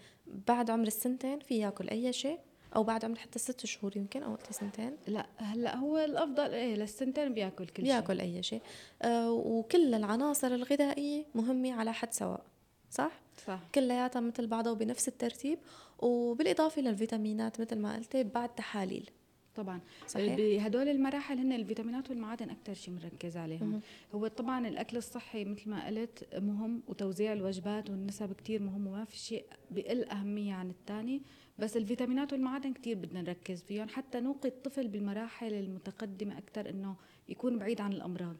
بعد 0.47 0.69
عمر 0.69 0.87
السنتين 0.87 1.39
في 1.39 1.57
ياكل 1.57 1.89
أي 1.89 2.13
شيء؟ 2.13 2.39
أو 2.75 2.83
بعد 2.83 3.05
عمر 3.05 3.15
حتى 3.15 3.39
ست 3.39 3.65
شهور 3.65 3.97
يمكن 3.97 4.23
أو 4.23 4.31
وقت 4.31 4.53
سنتين؟ 4.53 4.97
لا 5.07 5.25
هلأ 5.37 5.75
هو 5.75 5.97
الأفضل 5.97 6.51
إيه 6.51 6.75
للسنتين 6.75 7.33
بياكل 7.33 7.65
كل 7.67 7.83
شيء. 7.83 7.83
بياكل 7.83 8.19
أي 8.19 8.43
شيء. 8.43 8.61
آه 9.01 9.31
وكل 9.31 9.93
العناصر 9.93 10.47
الغذائية 10.47 11.25
مهمة 11.35 11.73
على 11.73 11.93
حد 11.93 12.13
سواء 12.13 12.45
صح؟ 12.91 13.11
صح. 13.47 13.59
كلياتها 13.75 14.19
مثل 14.19 14.47
بعضها 14.47 14.71
وبنفس 14.71 15.07
الترتيب 15.07 15.59
وبالإضافة 15.99 16.81
للفيتامينات 16.81 17.61
مثل 17.61 17.75
ما 17.79 17.95
قلتي 17.95 18.23
بعد 18.23 18.55
تحاليل. 18.55 19.09
طبعا. 19.55 19.79
صحيح. 20.07 20.35
بهدول 20.35 20.89
المراحل 20.89 21.37
هن 21.37 21.51
الفيتامينات 21.51 22.09
والمعادن 22.09 22.49
أكثر 22.49 22.73
شيء 22.73 22.93
بنركز 22.93 23.37
عليهم. 23.37 23.81
هو 24.15 24.27
طبعا 24.27 24.67
الأكل 24.67 24.97
الصحي 24.97 25.45
مثل 25.45 25.69
ما 25.69 25.87
قلت 25.87 26.27
مهم 26.35 26.81
وتوزيع 26.87 27.33
الوجبات 27.33 27.89
والنسب 27.89 28.33
كتير 28.33 28.61
مهم 28.61 28.87
وما 28.87 29.05
في 29.05 29.17
شيء 29.17 29.45
بقل 29.71 30.03
أهمية 30.03 30.53
عن 30.53 30.69
الثاني 30.69 31.21
بس 31.59 31.77
الفيتامينات 31.77 32.33
والمعادن 32.33 32.73
كتير 32.73 32.97
بدنا 32.97 33.21
نركز 33.21 33.61
فيهم 33.61 33.87
حتى 33.87 34.19
نوقي 34.19 34.49
الطفل 34.49 34.87
بالمراحل 34.87 35.53
المتقدمة 35.53 36.37
أكثر 36.37 36.69
إنه 36.69 36.95
يكون 37.29 37.59
بعيد 37.59 37.81
عن 37.81 37.93
الأمراض. 37.93 38.35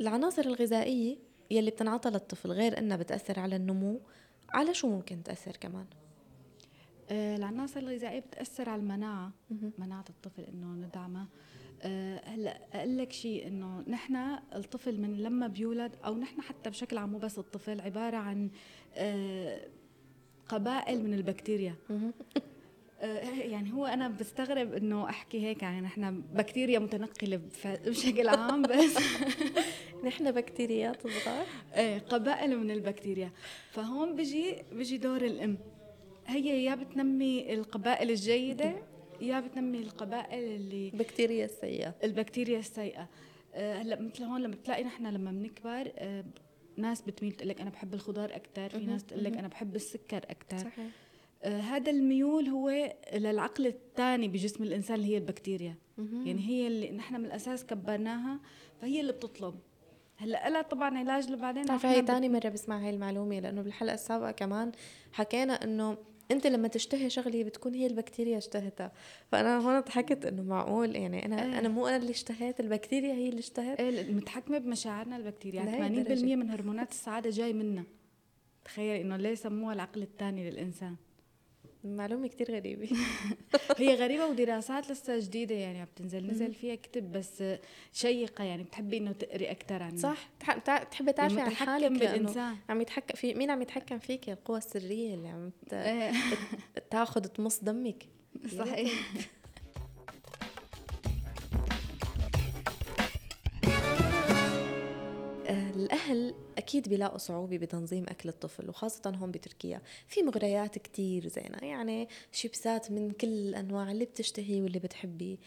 العناصر 0.00 0.42
الغذائية 0.42 1.16
يلي 1.52 1.70
بتنعطى 1.70 2.10
للطفل 2.10 2.50
غير 2.52 2.78
إنها 2.78 2.96
بتأثر 2.96 3.40
على 3.40 3.56
النمو 3.56 4.00
على 4.50 4.74
شو 4.74 4.88
ممكن 4.88 5.22
تأثر 5.22 5.56
كمان؟ 5.56 5.86
آه، 7.10 7.36
العناصر 7.36 7.80
الغذائيه 7.80 8.20
بتأثر 8.20 8.68
على 8.68 8.82
المناعة. 8.82 9.32
مناعة 9.78 10.04
الطفل 10.10 10.42
إنه 10.42 10.86
ندعمها 10.86 11.28
آه، 11.82 12.20
هلأ 12.24 12.58
أقول 12.72 12.98
لك 12.98 13.12
شيء 13.12 13.46
إنه 13.46 13.84
نحن 13.88 14.16
الطفل 14.54 15.00
من 15.00 15.16
لما 15.16 15.46
بيولد 15.46 15.92
أو 16.04 16.18
نحن 16.18 16.40
حتى 16.40 16.70
بشكل 16.70 16.98
عام 16.98 17.12
مو 17.12 17.18
بس 17.18 17.38
الطفل 17.38 17.80
عبارة 17.80 18.16
عن 18.16 18.50
آه، 18.94 19.68
قبائل 20.48 21.02
من 21.02 21.14
البكتيريا 21.14 21.74
يعني 23.42 23.72
هو 23.72 23.86
أنا 23.86 24.08
بستغرب 24.08 24.72
إنه 24.72 25.08
أحكي 25.08 25.46
هيك 25.46 25.62
يعني 25.62 25.80
نحن 25.80 26.20
بكتيريا 26.20 26.78
متنقلة 26.78 27.40
بشكل 27.86 28.28
عام 28.28 28.62
بس 28.62 28.98
نحن 30.04 30.30
بكتيريات 30.30 31.02
صغار. 31.02 31.46
إيه 31.74 31.98
قبائل 31.98 32.58
من 32.58 32.70
البكتيريا. 32.70 33.30
فهون 33.70 34.16
بيجي 34.16 34.56
بيجي 34.72 34.98
دور 34.98 35.24
الأم. 35.24 35.58
هي 36.26 36.64
يا 36.64 36.74
بتنمي 36.74 37.54
القبائل 37.54 38.10
الجيدة 38.10 38.74
يا 39.20 39.40
بتنمي 39.40 39.78
القبائل 39.78 40.44
اللي 40.44 40.90
بكتيريا 40.90 41.44
السيئة. 41.44 41.94
البكتيريا 42.04 42.58
السيئة. 42.58 43.08
آه، 43.54 43.74
هلأ 43.74 44.00
مثل 44.00 44.22
هون 44.24 44.42
لما 44.42 44.54
بتلاقي 44.54 44.84
نحن 44.84 45.06
لما 45.06 45.30
بنكبر 45.30 45.92
آه، 45.96 46.24
ناس 46.76 47.02
بتميل 47.02 47.32
تقول 47.32 47.48
لك 47.48 47.60
أنا 47.60 47.70
بحب 47.70 47.94
الخضار 47.94 48.36
أكثر 48.36 48.68
في 48.68 48.86
ناس 48.86 49.04
تقول 49.04 49.24
لك. 49.24 49.36
أنا 49.36 49.48
بحب 49.48 49.76
السكر 49.76 50.16
أكثر 50.16 50.58
صحيح. 50.58 50.86
آه، 51.42 51.60
هذا 51.60 51.90
الميول 51.90 52.48
هو 52.48 52.94
للعقل 53.14 53.66
الثاني 53.66 54.28
بجسم 54.28 54.64
الإنسان 54.64 54.96
اللي 54.96 55.08
هي 55.08 55.16
البكتيريا. 55.16 55.74
يعني 55.98 56.48
هي 56.48 56.66
اللي 56.66 56.90
نحن 56.90 57.14
من 57.14 57.24
الأساس 57.24 57.66
كبرناها 57.66 58.40
فهي 58.80 59.00
اللي 59.00 59.12
بتطلب. 59.12 59.54
هلأ 60.22 60.50
لها 60.50 60.62
طبعا 60.62 60.98
علاج 60.98 61.30
لبعدين 61.30 61.62
بتعرفي 61.62 61.86
هي 61.86 62.02
تاني 62.02 62.28
مرة 62.28 62.48
بسمع 62.48 62.78
هاي 62.78 62.90
المعلومة 62.90 63.40
لأنه 63.40 63.62
بالحلقة 63.62 63.94
السابقة 63.94 64.30
كمان 64.30 64.72
حكينا 65.12 65.52
إنه 65.64 65.96
أنت 66.30 66.46
لما 66.46 66.68
تشتهي 66.68 67.10
شغلة 67.10 67.44
بتكون 67.44 67.74
هي 67.74 67.86
البكتيريا 67.86 68.38
اشتهتها. 68.38 68.92
فأنا 69.32 69.58
هون 69.58 69.80
ضحكت 69.80 70.26
إنه 70.26 70.42
معقول 70.42 70.96
يعني 70.96 71.26
أنا 71.26 71.42
إيه. 71.42 71.58
أنا 71.58 71.68
مو 71.68 71.86
أنا 71.86 71.96
اللي 71.96 72.10
اشتهيت 72.10 72.60
البكتيريا 72.60 73.14
هي 73.14 73.28
اللي 73.28 73.40
اشتهت. 73.40 73.80
إيه 73.80 74.12
متحكمه 74.12 74.58
بمشاعرنا 74.58 75.16
البكتيريا 75.16 75.62
لهي 75.62 75.78
80% 75.78 75.82
الدرجة. 75.82 76.36
من 76.36 76.50
هرمونات 76.50 76.90
السعادة 76.90 77.30
جاي 77.30 77.52
منا. 77.52 77.84
تخيل 78.64 79.00
إنه 79.00 79.16
ليه 79.16 79.34
سموها 79.34 79.74
العقل 79.74 80.02
الثاني 80.02 80.50
للإنسان. 80.50 80.96
معلومة 81.84 82.26
كتير 82.28 82.50
غريبة. 82.56 82.88
هي 83.78 83.94
غريبة 83.94 84.26
ودراسات 84.26 84.90
لسه 84.90 85.18
جديدة 85.18 85.54
يعني 85.54 85.80
عم 85.80 85.86
تنزل. 85.96 86.26
نزل 86.26 86.54
فيها 86.54 86.74
كتب 86.74 87.12
بس 87.12 87.44
شيقة 87.92 88.44
يعني 88.44 88.62
بتحبي 88.62 88.96
إنه 88.96 89.12
تقري 89.12 89.50
أكثر 89.50 89.82
عنها 89.82 89.96
صح. 89.98 90.28
تح- 90.40 90.58
تع- 90.58 90.82
تحبي 90.82 91.12
تعرفي 91.12 91.40
عن 91.40 91.46
متحكم 91.46 91.66
حالك 91.66 91.90
عم 92.68 92.80
يتحكم 92.80 93.14
في 93.14 93.34
مين 93.34 93.50
عم 93.50 93.62
يتحكم 93.62 93.98
فيك؟ 93.98 94.30
القوى 94.30 94.58
السرية 94.58 95.14
اللي 95.14 95.28
عم 95.28 95.50
تاخذ 96.90 97.20
تمص 97.24 97.64
دمك. 97.64 98.02
صحيح. 98.58 98.92
الأهل 105.92 106.34
أكيد 106.58 106.88
بيلاقوا 106.88 107.18
صعوبة 107.18 107.58
بتنظيم 107.58 108.04
أكل 108.08 108.28
الطفل 108.28 108.68
وخاصة 108.68 109.10
هون 109.10 109.30
بتركيا. 109.30 109.80
في 110.08 110.22
مغريات 110.22 110.78
كتير 110.78 111.28
زينة 111.28 111.58
يعني 111.62 112.08
شيبسات 112.32 112.90
من 112.90 113.10
كل 113.10 113.28
الأنواع 113.28 113.90
اللي 113.90 114.04
بتشتهي 114.04 114.62
واللي 114.62 114.78
بتحبي. 114.78 115.38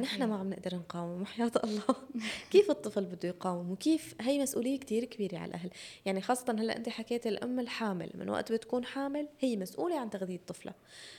نحن 0.00 0.24
ما 0.24 0.36
عم 0.36 0.50
نقدر 0.50 0.74
نقاوم 0.76 1.20
وحياة 1.22 1.50
الله. 1.64 1.82
كيف 2.52 2.70
الطفل 2.70 3.04
بده 3.04 3.28
يقاوم؟ 3.28 3.70
وكيف؟ 3.70 4.14
هي 4.20 4.42
مسؤولية 4.42 4.78
كتير 4.78 5.04
كبيرة 5.04 5.38
على 5.38 5.48
الأهل. 5.48 5.70
يعني 6.06 6.20
خاصة 6.20 6.52
هلأ 6.58 6.76
أنت 6.76 6.88
حكيت 6.88 7.26
الأم 7.26 7.60
الحامل 7.60 8.10
من 8.14 8.28
وقت 8.28 8.52
بتكون 8.52 8.84
حامل 8.84 9.28
هي 9.40 9.56
مسؤولة 9.56 10.00
عن 10.00 10.10
تغذية 10.10 10.40
طفلها. 10.46 10.74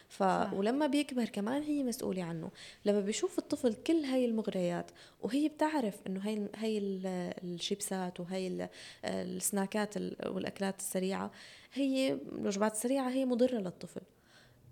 ف... 0.10 0.24
صح. 0.24 0.54
ولما 0.54 0.88
بيكبر 0.88 1.26
كمان 1.26 1.64
هي 1.64 1.84
مسؤولة 1.84 2.24
عنه. 2.24 2.50
لما 2.86 3.00
بيشوف 3.00 3.40
الطفل 3.40 3.74
كل 3.74 4.04
هاي 4.04 4.26
المغريات 4.26 4.92
وهي 5.22 5.50
بتعرف 5.50 5.96
إنه 6.08 6.20
هاي 6.20 6.48
هاي 6.56 6.78
ال- 6.78 7.34
الشيبسات 7.44 8.20
وهي 8.20 8.48
ال- 8.48 8.70
السناكات 9.06 9.98
ال- 9.98 10.16
والأكلات 10.28 10.80
السريعة 10.80 11.32
هي 11.74 12.14
الوجبات 12.32 12.72
السريعة 12.72 13.10
هي 13.10 13.26
مضرة 13.26 13.58
للطفل. 13.58 14.02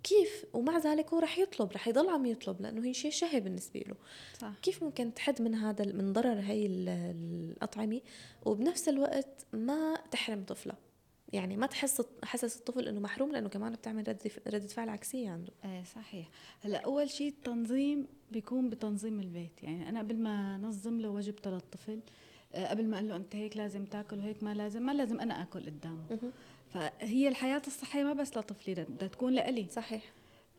كيف؟ 0.03 0.45
ومع 0.53 0.77
ذلك 0.77 1.13
هو 1.13 1.19
رح 1.19 1.37
يطلب 1.37 1.71
رح 1.71 1.87
يضل 1.87 2.09
عم 2.09 2.25
يطلب 2.25 2.61
لأنه 2.61 2.85
هي 2.85 2.93
شيء 2.93 3.11
شهي 3.11 3.39
بالنسبة 3.39 3.79
له. 3.87 3.95
صح. 4.39 4.51
كيف 4.61 4.83
ممكن 4.83 5.13
تحد 5.13 5.41
من 5.41 5.55
هذا 5.55 5.85
من 5.85 6.13
ضرر 6.13 6.39
ال- 6.49 6.89
الأطعمة؟ 6.89 8.01
وبنفس 8.45 8.89
الوقت 8.89 9.45
ما 9.53 9.95
تحرم 10.11 10.43
طفلها 10.43 10.77
يعني 11.33 11.57
ما 11.57 11.67
تحس 11.67 12.01
حسس 12.23 12.57
الطفل 12.57 12.87
إنه 12.87 12.99
محروم 12.99 13.31
لأنه 13.31 13.49
كمان 13.49 13.73
بتعمل 13.73 14.07
ردة 14.07 14.31
ردة 14.47 14.67
فعل 14.67 14.89
عكسية 14.89 15.29
عنده. 15.29 15.51
إيه 15.65 15.83
صحيح. 15.83 16.29
هلأ 16.61 16.77
أول 16.77 17.09
شيء 17.09 17.27
التنظيم 17.27 18.07
بيكون 18.31 18.69
بتنظيم 18.69 19.19
البيت. 19.19 19.63
يعني 19.63 19.89
أنا 19.89 19.99
قبل 19.99 20.15
ما 20.17 20.57
نظم 20.57 20.99
له 21.01 21.09
وجبته 21.09 21.49
للطفل 21.49 21.99
قبل 22.55 22.85
ما 22.87 22.97
أقول 22.97 23.09
له 23.09 23.15
أنت 23.15 23.35
هيك 23.35 23.57
لازم 23.57 23.85
تاكل 23.85 24.17
وهيك 24.17 24.43
ما 24.43 24.53
لازم 24.53 24.81
ما 24.81 24.91
لازم 24.91 25.19
أنا 25.19 25.41
آكل 25.41 25.65
قدامه. 25.65 26.03
فهي 26.73 27.27
الحياة 27.27 27.61
الصحية 27.67 28.03
ما 28.03 28.13
بس 28.13 28.37
لطفلي 28.37 28.73
بدها 28.73 29.07
تكون 29.07 29.33
لإلي. 29.33 29.67
صحيح. 29.71 30.03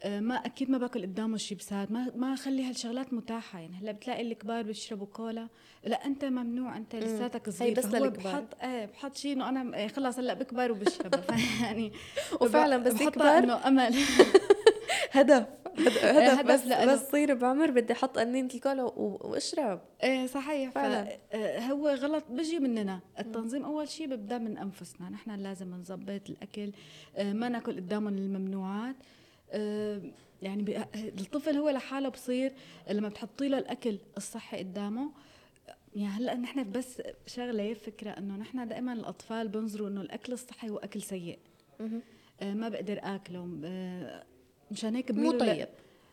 آه، 0.03 0.21
ما 0.21 0.35
أكيد 0.35 0.71
ما 0.71 0.79
باكل 0.79 1.03
قدامه 1.03 1.35
الشيبسات 1.35 1.93
ما 1.93 2.13
ما 2.17 2.35
أخلي 2.35 2.65
هالشغلات 2.69 3.13
متاحة. 3.13 3.59
يعني 3.59 3.77
هلأ 3.77 3.93
بتلاقي 3.93 4.23
الكبار 4.23 4.63
بيشربوا 4.63 5.07
كولا. 5.07 5.49
لا 5.85 6.07
أنت 6.07 6.25
ممنوع 6.25 6.77
أنت 6.77 6.97
لساتك 6.97 7.51
صغير 7.51 7.75
بس 7.79 7.85
للكبار. 7.85 8.33
بحط 8.41 8.63
إيه 8.63 8.87
بحط 8.87 9.17
شيء 9.17 9.33
إنه 9.33 9.49
أنا 9.49 9.77
إيه 9.77 9.89
خلص 9.89 10.19
هلأ 10.19 10.35
بكبر 10.35 10.73
وبشربها 10.73 11.37
يعني 11.63 11.93
وفعلاً 12.41 12.77
بس 12.77 13.01
يكبر 13.01 13.25
إنه 13.25 13.69
أمل. 13.69 13.95
هدف 15.15 15.47
هدف, 15.79 16.05
هدف 16.05 16.39
هدف 16.39 16.53
بس 16.53 16.67
لإله. 16.67 16.95
بس 16.95 17.11
صير 17.11 17.35
بعمر 17.35 17.71
بدي 17.71 17.93
أحط 17.93 18.19
قنينة 18.19 18.49
الكولا 18.55 18.83
وأشرب. 18.83 19.81
إيه 20.03 20.27
صحيح. 20.27 20.71
فعلاً. 20.71 21.19
فهو 21.33 21.89
غلط. 21.89 22.25
بيجي 22.31 22.59
مننا. 22.59 23.01
التنظيم 23.19 23.65
أول 23.65 23.89
شيء 23.89 24.07
بيبدأ 24.07 24.39
من 24.39 24.59
أنفسنا. 24.59 25.09
نحن 25.11 25.31
لازم 25.31 25.75
نظبط 25.75 26.31
الأكل. 26.31 26.73
آه، 27.17 27.33
ما 27.33 27.49
نأكل 27.49 27.77
قدامهم 27.77 28.19
الممنوعات. 28.19 28.97
آه، 29.51 30.01
يعني 30.43 30.83
الطفل 30.97 31.57
هو 31.57 31.71
لحاله 31.71 32.09
بصير 32.09 32.53
لما 32.91 33.09
بتحطي 33.09 33.49
له 33.49 33.59
الأكل 33.59 33.99
الصحي 34.17 34.59
قدامه. 34.59 35.11
يعني 35.97 36.09
هلأ 36.09 36.35
نحن 36.35 36.73
بس 36.73 37.03
شغلة 37.27 37.75
فكرة 37.75 38.11
إنه 38.11 38.37
نحن 38.37 38.69
دائما 38.69 38.93
الأطفال 38.93 39.49
بنظروا 39.49 39.89
إنه 39.89 40.01
الأكل 40.01 40.33
الصحي 40.33 40.71
هو 40.71 40.77
أكل 40.79 41.03
سيء. 41.03 41.39
آه، 42.43 42.55
ما 42.55 42.69
بقدر 42.69 43.01
آكله. 43.03 43.61
آه، 43.65 44.25
مشان 44.75 44.95
هيك 44.97 45.11
مو 45.11 45.17
بميلوا 45.17 45.37
ل- 45.37 45.39
طيب. 45.57 45.69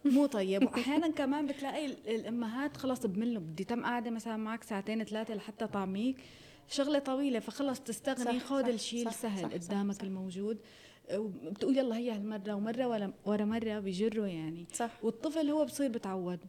مو 0.13 0.25
طيب. 0.25 0.63
وأحيانا 0.67 1.07
كمان 1.07 1.47
بتلاقي 1.47 1.85
ال- 1.85 2.07
الأمهات 2.07 2.77
خلص 2.77 3.05
بملوا 3.05 3.41
بدي 3.41 3.63
تم 3.63 3.83
قاعدة 3.83 4.09
مثلا 4.11 4.37
معك 4.37 4.63
ساعتين 4.63 5.03
ثلاثة 5.03 5.33
لحتى 5.33 5.67
طعميك. 5.67 6.17
شغلة 6.67 6.99
طويلة 6.99 7.39
فخلص 7.39 7.79
تستغني 7.79 8.39
خذ 8.39 8.67
الشيء 8.67 9.07
السهل 9.07 9.53
قدامك 9.53 9.95
صح. 9.95 10.01
الموجود. 10.03 10.57
وبتقول 11.15 11.77
يلا 11.77 11.97
هي 11.97 12.11
هالمرة 12.11 12.53
ومرة 12.53 12.85
ولا 12.87 13.13
ورا 13.25 13.45
مرة 13.45 13.79
بيجروا 13.79 14.27
يعني. 14.27 14.67
صح. 14.73 14.91
والطفل 15.03 15.49
هو 15.49 15.65
بصير 15.65 15.89
بتعود. 15.89 16.39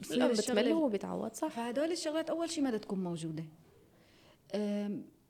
بصير 0.00 0.32
بتمل 0.32 0.68
هو 0.68 0.88
بيتعود 0.88 1.34
صح. 1.34 1.48
فهدول 1.48 1.92
الشغلات 1.92 2.30
أول 2.30 2.50
شيء 2.50 2.64
ما 2.64 2.68
بدها 2.70 2.78
تكون 2.80 3.04
موجوده 3.04 3.44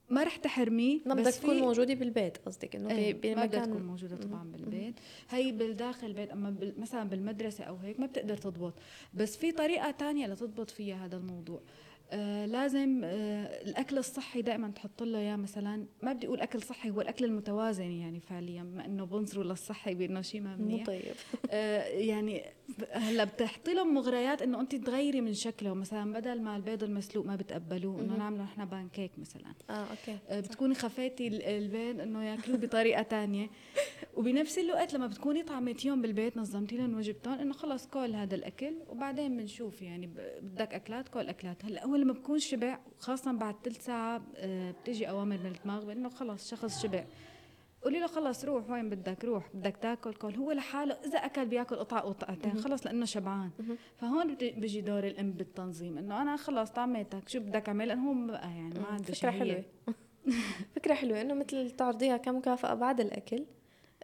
ما 0.09 0.23
رح 0.23 0.35
تحرميه 0.35 0.99
ما 1.05 1.13
بدك 1.15 1.31
تكون 1.33 1.59
موجودة 1.59 1.93
بالبيت 1.93 2.37
قصدك 2.37 2.75
إنه 2.75 2.91
إيه 2.91 3.13
ب- 3.13 3.25
ما 3.25 3.45
بدها 3.45 3.59
تكون 3.59 3.71
بمكان 3.73 3.85
موجودة 3.87 4.15
طبعا. 4.15 4.43
بالبيت. 4.43 4.93
هي 5.29 5.51
بالداخل 5.51 6.07
البيت 6.07 6.29
أما 6.31 6.55
مثلا 6.77 7.09
بالمدرسة 7.09 7.63
أو 7.63 7.75
هيك 7.75 7.99
ما 7.99 8.05
بتقدر 8.05 8.37
تضبط. 8.37 8.73
بس 9.13 9.37
في 9.37 9.51
طريقة 9.51 9.91
تانية 9.91 10.27
لتضبط 10.27 10.69
فيها 10.71 11.05
هذا 11.05 11.17
الموضوع. 11.17 11.61
آه 12.11 12.45
لازم 12.45 13.01
آه 13.03 13.45
الأكل 13.63 13.97
الصحي 13.97 14.41
دائما 14.41 14.67
تحط 14.67 15.03
له 15.03 15.17
إياه 15.19 15.35
مثلا. 15.35 15.85
ما 16.03 16.13
بدي 16.13 16.27
أقول 16.27 16.39
أكل 16.41 16.61
صحي 16.61 16.89
هو 16.89 17.01
الأكل 17.01 17.25
المتوازن 17.25 17.91
يعني 17.91 18.19
فعليا 18.19 18.63
ما 18.63 18.85
إنه 18.85 19.05
بنظروا 19.05 19.43
للصحي 19.43 19.93
بإنه 19.95 20.21
شيء 20.21 20.41
ما 20.41 20.55
مو 20.55 20.65
منيح. 20.65 20.85
طيب 20.85 21.01
آه 21.51 21.83
يعني 21.83 22.43
هلأ 22.91 23.23
بتحطي 23.23 23.73
لهم 23.73 23.93
مغريات 23.93 24.41
إنه 24.41 24.61
أنت 24.61 24.75
تغيري 24.75 25.21
من 25.21 25.33
شكله. 25.33 25.73
مثلا 25.73 26.13
بدل 26.13 26.41
ما 26.41 26.55
البيض 26.55 26.83
المسلوق 26.83 27.25
ما 27.25 27.35
بتقبلوه 27.35 28.01
إنه. 28.01 28.17
نعمله 28.17 28.43
نحن 28.43 28.65
بانكيك 28.65 29.11
مثلا. 29.19 29.53
آه 29.69 29.73
okay. 29.73 30.17
آه، 30.29 30.39
بتكوني 30.39 30.75
خفيتي 30.75 31.27
ال- 31.27 31.43
البيض 31.43 31.99
إنه 31.99 32.23
ياكلوه 32.23 32.57
بطريقة 32.57 33.01
تانية. 33.01 33.49
وبنفس 34.17 34.57
الوقت 34.59 34.93
لما 34.93 35.07
بتكوني 35.07 35.43
طعمتيهم 35.43 36.01
بالبيت 36.01 36.37
نظمتي 36.37 36.77
لهم 36.77 36.97
وجبتهم 36.97 37.33
إنه 37.39 37.53
خلص 37.53 37.87
كل 37.87 38.15
هذا 38.15 38.35
الأكل 38.35 38.73
وبعدين 38.89 39.37
بنشوف 39.37 39.81
يعني 39.81 40.07
بدك 40.41 40.73
أكلات 40.73 41.07
كل 41.09 41.27
أكلات. 41.29 41.65
هلأ 41.65 41.85
هو 41.85 41.94
لما 41.97 42.13
بكون 42.13 42.39
شبع 42.39 42.79
خاصة 42.99 43.31
بعد 43.31 43.55
ثلث 43.63 43.85
ساعة 43.85 44.21
آه، 44.35 44.71
بتيجي 44.71 45.09
أوامر 45.09 45.37
من 45.37 45.45
الدماغ 45.55 45.85
بانه 45.85 46.09
خلص 46.09 46.49
شخص 46.49 46.81
شبع 46.83 47.03
قولي 47.83 47.99
له 47.99 48.07
خلص 48.07 48.45
روح 48.45 48.69
وين 48.69 48.89
بدك 48.89 49.25
روح 49.25 49.49
بدك 49.53 49.77
تاكل 49.77 50.13
كل 50.13 50.35
هو 50.35 50.51
لحاله 50.51 50.93
إذا 51.05 51.17
أكل 51.19 51.45
بياكل 51.45 51.75
قطعه 51.75 52.01
قطعتين. 52.01 52.57
خلص 52.57 52.85
لأنه 52.85 53.05
شبعان. 53.05 53.49
فهون 53.97 54.35
بيجي 54.35 54.81
دور 54.81 55.03
الأم 55.07 55.31
بالتنظيم 55.31 55.97
إنه 55.97 56.21
أنا 56.21 56.35
خلص 56.37 56.69
طعمتك 56.69 57.29
شو 57.29 57.39
بدك 57.39 57.67
أعمل 57.67 57.87
لأنه 57.87 58.09
هو 58.11 58.27
بقى 58.27 58.47
يعني 58.47 58.79
ما. 58.79 58.85
عنده 58.87 59.03
فكرة 59.03 59.13
شهية. 59.13 59.31
حلوة 59.39 59.63
فكرة 60.75 60.93
حلوة 60.93 61.21
إنه 61.21 61.33
مثل 61.33 61.71
تعرضيها 61.71 62.17
كمكافأة 62.17 62.73
بعد 62.73 62.99
الأكل 63.01 63.45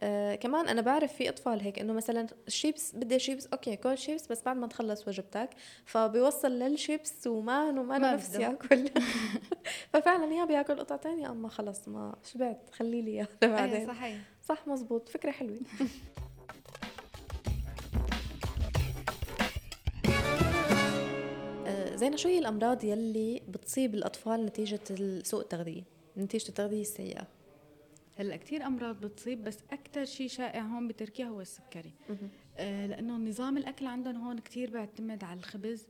آه 0.03 0.35
كمان 0.35 0.67
أنا 0.67 0.81
بعرف 0.81 1.13
في 1.13 1.29
أطفال 1.29 1.61
هيك 1.61 1.79
إنه 1.79 1.93
مثلا 1.93 2.27
الشيبس 2.47 2.95
بدي 2.95 3.19
شيبس 3.19 3.47
okay 3.47 3.75
كل 3.75 3.97
شيبس 3.97 4.27
بس 4.27 4.43
بعد 4.43 4.57
ما 4.57 4.67
تخلص 4.67 5.07
وجبتك 5.07 5.49
فبيوصل 5.85 6.51
للشيبس 6.51 7.27
وما 7.27 7.69
انه 7.69 7.83
ما 7.83 7.93
له 7.93 7.99
ما 7.99 8.13
نفس 8.13 8.35
بده. 8.35 8.39
يأكل. 8.43 8.89
ففعلا 9.93 10.33
يا 10.33 10.45
بيأكل 10.45 10.79
قطعتين 10.79 11.19
يا 11.19 11.29
أما 11.29 11.49
خلص 11.49 11.87
ما 11.87 12.15
شبعت 12.23 12.69
خلي 12.71 13.01
لي 13.01 13.11
اياه 13.11 13.27
إيه 13.43 13.49
بعدين. 13.49 13.87
صحيح. 13.87 14.17
صح 14.43 14.67
مزبوط. 14.67 15.09
فكرة 15.09 15.31
حلوة. 15.31 15.59
آه، 21.67 21.95
زينة 21.95 22.15
شو 22.17 22.29
هي 22.29 22.39
الأمراض 22.39 22.83
يلي 22.83 23.41
بتصيب 23.47 23.95
الأطفال 23.95 24.45
نتيجة 24.45 24.79
سوء 25.23 25.41
التغذية؟ 25.41 25.83
نتيجة 26.17 26.49
التغذية 26.49 26.81
السيئة. 26.81 27.27
هلا 28.21 28.35
كثير 28.35 28.65
أمراض 28.65 29.05
بتصيب 29.05 29.43
بس 29.43 29.57
أكثر 29.71 30.05
شيء 30.05 30.27
شائع 30.27 30.61
هون 30.61 30.87
بتركيا 30.87 31.25
هو 31.25 31.41
السكري. 31.41 31.91
آه 32.57 32.85
لأنه 32.87 33.17
نظام 33.17 33.57
الأكل 33.57 33.85
عندهم 33.87 34.15
هون 34.15 34.39
كثير 34.39 34.69
بيعتمد 34.69 35.23
على 35.23 35.39
الخبز 35.39 35.87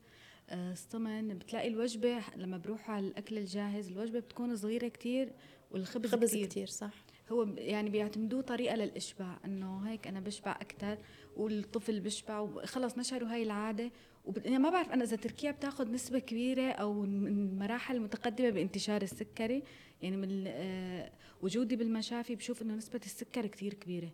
آه 0.50 0.72
الصمن 0.72 1.38
بتلاقي 1.38 1.68
الوجبة 1.68 2.22
لما 2.38 2.58
بروحوا 2.58 2.96
على 2.96 3.08
الأكل 3.08 3.38
الجاهز 3.38 3.88
الوجبة 3.92 4.20
بتكون 4.20 4.56
صغيرة 4.56 4.88
كثير 4.88 5.32
والخبز 5.72 6.10
خبز 6.12 6.30
كثير 6.30 6.46
كتير 6.48 6.68
صح. 6.68 6.94
هو 7.32 7.44
يعني 7.58 7.90
بيعتمدوه 7.90 8.42
طريقة 8.42 8.76
للإشباع 8.76 9.40
إنه 9.46 9.80
هيك 9.90 10.08
أنا 10.08 10.20
بشبع 10.20 10.52
أكثر 10.52 10.98
والطفل 11.38 12.00
بشبع 12.00 12.40
وخلص 12.40 12.98
نشروا 12.98 13.34
هاي 13.34 13.44
العادة 13.44 13.92
وب... 14.26 14.38
يعني 14.46 14.58
ما 14.58 14.70
بعرف 14.70 14.92
أنا 14.92 15.04
إذا 15.04 15.16
تركيا 15.16 15.52
بتاخذ 15.52 15.92
نسبة 15.92 16.20
كبيرة 16.20 16.72
أو 16.72 17.02
من 17.02 17.60
مراحل 17.60 18.00
متقدمه 18.00 18.50
بانتشار 18.50 19.02
السكري 19.02 19.64
يعني 20.02 20.18
من 20.18 20.44
آه 20.48 21.12
وجودي 21.42 21.76
بالمشافي 21.76 22.36
بشوف 22.36 22.62
إنه 22.62 22.74
نسبة 22.74 23.02
السكر 23.06 23.48
كثير 23.48 23.74
كبيرة. 23.74 24.12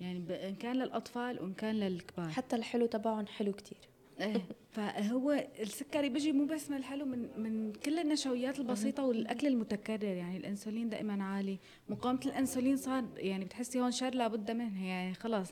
يعني 0.00 0.18
ب... 0.18 0.30
إن 0.30 0.54
كان 0.54 0.76
للأطفال 0.76 1.42
وإن 1.42 1.54
كان 1.54 1.74
للكبار. 1.74 2.28
حتى 2.28 2.56
الحلو 2.56 2.86
تبعهم 2.86 3.26
حلو 3.26 3.52
كتير. 3.52 3.78
إيه 4.20 4.42
فهو 4.70 5.48
السكري 5.60 6.08
بيجي 6.08 6.32
مو 6.32 6.44
بس 6.44 6.70
من 6.70 6.76
الحلو 6.76 7.04
من 7.04 7.28
من 7.36 7.72
كل 7.72 7.98
النشويات 7.98 8.60
البسيطة 8.60 9.04
والأكل 9.04 9.46
المتكرر. 9.46 10.04
يعني 10.04 10.36
الإنسولين 10.36 10.88
دائما 10.88 11.24
عالي. 11.24 11.58
مقاومة 11.88 12.20
الإنسولين 12.26 12.76
صار 12.76 13.04
يعني 13.16 13.44
بتحسي 13.44 13.80
هون 13.80 13.90
شر 13.90 14.14
لابد 14.14 14.50
منها 14.50 14.86
يعني 14.86 15.14
خلاص 15.14 15.48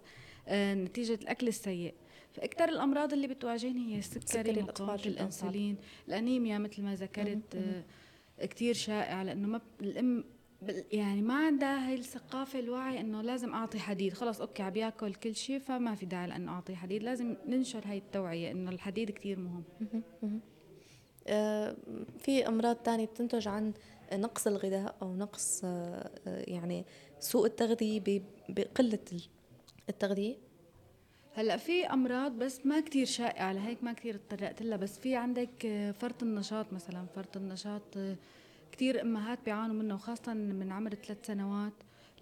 آه 0.48 0.74
نتيجة 0.74 1.14
الأكل 1.14 1.48
السيء. 1.48 1.94
فاكثر 2.32 2.68
الأمراض 2.68 3.12
اللي 3.12 3.26
بتواجهني 3.26 3.94
هي 3.94 3.98
السكري 3.98 4.52
جداً 4.52 4.72
الأنسولين 5.06 5.76
الأنيميا 6.08 6.58
مثل 6.58 6.82
ما 6.82 6.94
ذكرت. 6.94 7.54
آه 7.54 7.84
كثير 8.46 8.74
شائع 8.74 9.22
لأنه 9.22 9.48
ما 9.48 9.60
الام 9.80 10.24
يعني 10.92 11.22
ما 11.22 11.34
عندها 11.46 11.88
هاي 11.88 11.94
الثقافة 11.94 12.58
الوعي 12.58 13.00
إنه 13.00 13.22
لازم 13.22 13.54
أعطي 13.54 13.78
حديد. 13.78 14.12
خلص 14.14 14.40
okay 14.40 14.62
عم 14.62 14.70
بياكل 14.70 15.14
كل 15.14 15.34
شيء 15.34 15.58
فما 15.58 15.94
في 15.94 16.06
داعي 16.06 16.26
لأنه 16.26 16.52
أعطي 16.52 16.76
حديد. 16.76 17.02
لازم 17.02 17.36
ننشر 17.46 17.82
هاي 17.86 17.98
التوعية 17.98 18.50
إنه 18.50 18.70
الحديد 18.70 19.10
كثير 19.10 19.38
مهم. 19.38 19.62
آه، 21.26 21.76
في 22.18 22.48
أمراض 22.48 22.76
تانية 22.76 23.06
بتنتج 23.06 23.48
عن 23.48 23.72
نقص 24.12 24.46
الغذاء 24.46 24.96
أو 25.02 25.16
نقص 25.16 25.60
آه، 25.64 26.10
يعني 26.26 26.84
سوء 27.20 27.46
التغذية 27.46 28.22
بقلة 28.48 28.98
ال- 29.12 29.22
التغذية؟ 29.88 30.36
هلأ 31.38 31.56
في 31.56 31.86
أمراض 31.86 32.32
بس 32.32 32.66
ما 32.66 32.80
كتير 32.80 33.06
شائعة 33.06 33.52
لهيك 33.52 33.84
ما 33.84 33.92
كتير 33.92 34.14
اتطرقت 34.14 34.62
لها 34.62 34.76
بس 34.76 34.98
في 34.98 35.16
عندك 35.16 35.66
آه، 35.66 35.90
فرط 35.90 36.22
النشاط 36.22 36.72
مثلا 36.72 37.06
فرط 37.14 37.36
النشاط 37.36 37.96
آه، 37.96 38.16
كتير 38.72 39.02
أمهات 39.02 39.38
بيعانوا 39.44 39.74
منه 39.74 39.94
وخاصة 39.94 40.34
من 40.34 40.72
عمر 40.72 40.94
ثلاث 40.94 41.26
سنوات 41.26 41.72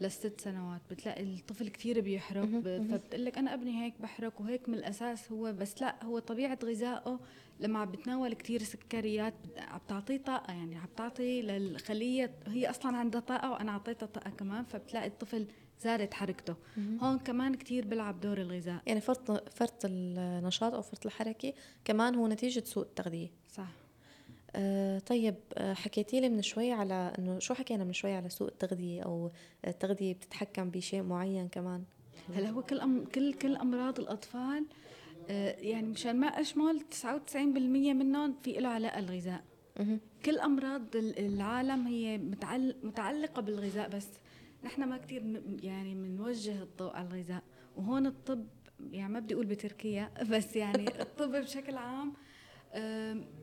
لست 0.01 0.41
سنوات 0.41 0.81
بتلاقي 0.91 1.23
الطفل 1.23 1.69
كتير 1.69 2.01
بيحرق. 2.01 2.45
فبتقول 2.45 3.25
لك 3.25 3.39
أنا 3.39 3.55
ابني 3.55 3.85
هيك 3.85 3.95
بحرق 4.01 4.41
وهيك 4.41 4.69
من 4.69 4.75
الأساس 4.75 5.33
هو 5.33 5.53
بس 5.53 5.83
لأ 5.83 6.05
هو 6.05 6.19
طبيعة 6.19 6.59
غذائه 6.65 7.21
لما 7.61 7.79
عم 7.79 7.91
بتناول 7.91 8.35
كتير 8.35 8.63
سكريات 8.63 9.35
عم 9.59 9.81
تعطيه 9.89 10.17
طاقة 10.17 10.53
يعني 10.53 10.77
عم 10.77 10.89
تعطي 10.97 11.43
للخلية 11.43 12.35
هي 12.47 12.71
أصلا 12.71 12.97
عندها 12.97 13.21
طاقة 13.21 13.51
وأنا 13.51 13.73
أعطيتها 13.73 14.07
طاقة 14.07 14.31
كمان 14.31 14.65
فبتلاقي 14.65 15.07
الطفل 15.07 15.47
زادت 15.81 16.15
حركته. 16.15 16.55
هون 17.03 17.19
كمان 17.19 17.55
كتير 17.55 17.87
بيلعب 17.87 18.21
دور 18.21 18.39
الغذاء. 18.41 18.83
يعني 18.87 19.01
فرط 19.01 19.51
فرط 19.59 19.81
النشاط 19.85 20.75
أو 20.75 20.83
فرط 20.83 21.07
الحركة 21.07 21.53
كمان 21.85 22.15
هو 22.15 22.29
نتيجة 22.29 22.65
سوء 22.65 22.83
التغذية. 22.85 23.29
صح. 23.53 23.69
آه 24.57 24.99
طيب 24.99 25.35
آه 25.55 25.75
حكيتي 25.75 26.21
لي 26.21 26.29
من 26.29 26.43
شوي 26.43 26.73
على 26.73 27.13
إنه 27.19 27.39
شو 27.39 27.55
حكينا 27.55 27.85
من 27.85 27.93
شوي 27.93 28.13
على 28.15 28.29
سوء 28.29 28.49
التغذية 28.49 29.03
أو 29.03 29.31
التغذية 29.67 30.15
بتتحكم 30.15 30.71
بشيء 30.71 31.03
معين 31.03 31.49
كمان؟ 31.49 31.85
هلا 32.35 32.51
هو 32.51 32.63
كل 32.63 32.81
أم 32.81 33.05
كل 33.05 33.35
كل 33.35 33.57
أمراض 33.57 34.01
الأطفال 34.01 34.67
آه، 35.31 35.51
يعني 35.59 35.87
مشان 35.87 36.21
ما 36.21 36.27
أشمل 36.27 36.81
99% 36.91 37.37
منهم 37.93 38.35
في 38.43 38.53
له 38.53 38.69
علاقة 38.69 38.99
الغذاء. 38.99 39.45
كل 40.25 40.39
أمراض 40.39 40.97
ال- 40.97 41.19
العالم 41.19 41.87
هي 41.87 42.19
متعل- 42.19 42.77
متعلقة 42.83 43.43
بالغذاء 43.43 43.89
بس. 43.89 44.09
نحن 44.67 44.85
ما 44.85 44.99
كثير 44.99 45.43
يعني 45.63 45.95
بنوجه 45.95 46.63
الضوء 46.63 46.93
على 46.97 47.09
الغذاء. 47.09 47.43
وهون 47.77 48.07
الطب 48.07 48.47
يعني 48.93 49.13
ما 49.13 49.21
بدي 49.21 49.35
أقول 49.35 49.47
بتركيا 49.47 50.11
بس 50.33 50.57
يعني 50.57 51.01
الطب 51.01 51.31
بشكل 51.31 51.77
عام 51.77 52.13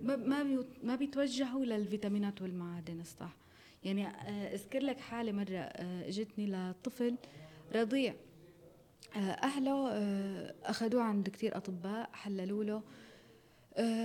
ما 0.04 0.64
ما 0.84 0.96
بيتوجهوا 0.96 1.66
للفيتامينات 1.66 2.42
والمعادن 2.42 3.00
الصح 3.00 3.36
يعني 3.84 4.08
آه، 4.08 4.54
اذكر 4.54 4.80
لك 4.80 5.00
حالة 5.00 5.32
مرة 5.32 5.58
آه، 5.58 6.08
اجتني 6.08 6.48
لطفل 6.48 7.16
رضيع. 7.76 8.14
آه، 9.16 9.20
أهله 9.20 9.90
أخذوه 10.64 11.04
عند 11.04 11.30
كثير 11.30 11.58
أطباء 11.58 12.10
حللوا 12.14 12.64
له 12.64 12.82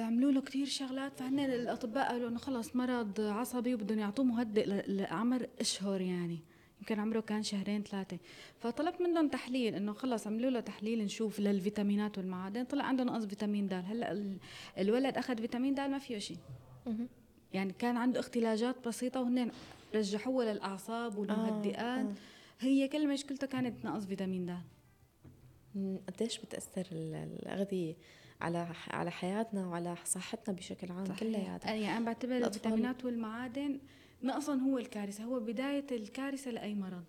عملوا 0.04 0.32
له 0.32 0.40
كثير 0.40 0.66
شغلات. 0.66 1.18
فهن 1.18 1.38
الأطباء 1.38 2.08
قالوا 2.08 2.28
إنه 2.28 2.38
خلص 2.38 2.76
مرض 2.76 3.20
عصبي 3.20 3.74
وبدهم 3.74 3.98
يعطوه 3.98 4.24
مهدئ 4.24 4.66
لعمر 4.86 5.48
أشهر 5.60 6.00
يعني. 6.00 6.38
يمكن 6.80 7.00
عمره 7.00 7.20
كان 7.20 7.42
شهرين 7.42 7.82
ثلاثة. 7.82 8.18
فطلبت 8.58 9.00
منهم 9.00 9.28
تحليل 9.28 9.74
إنه 9.74 9.92
خلص 9.92 10.26
عملوا 10.26 10.50
له 10.50 10.60
تحليل 10.60 11.04
نشوف 11.04 11.40
للفيتامينات 11.40 12.18
والمعادن. 12.18 12.64
طلع 12.64 12.84
عنده 12.84 13.04
نقص 13.04 13.24
فيتامين 13.24 13.68
د 13.68 13.72
هلأ 13.72 14.12
ال- 14.12 14.38
الولد 14.78 15.18
أخذ 15.18 15.36
فيتامين 15.36 15.74
د 15.74 15.80
ما 15.80 15.98
فيه 15.98 16.18
شيء. 16.18 16.38
يعني 17.52 17.72
كان 17.78 17.96
عنده 17.96 18.20
اختلاجات 18.20 18.88
بسيطة 18.88 19.20
وهن 19.20 19.50
رجحوه 19.94 20.44
للأعصاب 20.44 21.18
والمهدئات 21.18 22.06
آه. 22.06 22.14
هي 22.60 22.88
كل 22.88 23.08
مشكلته 23.08 23.46
كانت 23.46 23.84
نقص 23.84 24.04
فيتامين 24.06 24.46
د. 24.46 24.56
قديش 26.08 26.38
بتأثر 26.38 26.86
ال- 26.92 27.14
الأغذية 27.42 27.96
على 28.40 28.68
على 28.90 29.10
حياتنا 29.10 29.66
وعلى 29.66 29.94
صحتنا 30.04 30.54
بشكل 30.54 30.92
عام 30.92 31.04
كلياتها؟ 31.20 31.74
يعني 31.74 31.96
أنا 31.96 32.04
بعتبر 32.06 32.36
الفيتامينات 32.36 33.04
والمعادن 33.04 33.78
نقصهم 34.22 34.70
هو 34.70 34.78
الكارثة؟ 34.78 35.24
هو 35.24 35.40
بداية 35.40 35.86
الكارثة 35.92 36.50
لأي 36.50 36.74
مرض. 36.74 37.04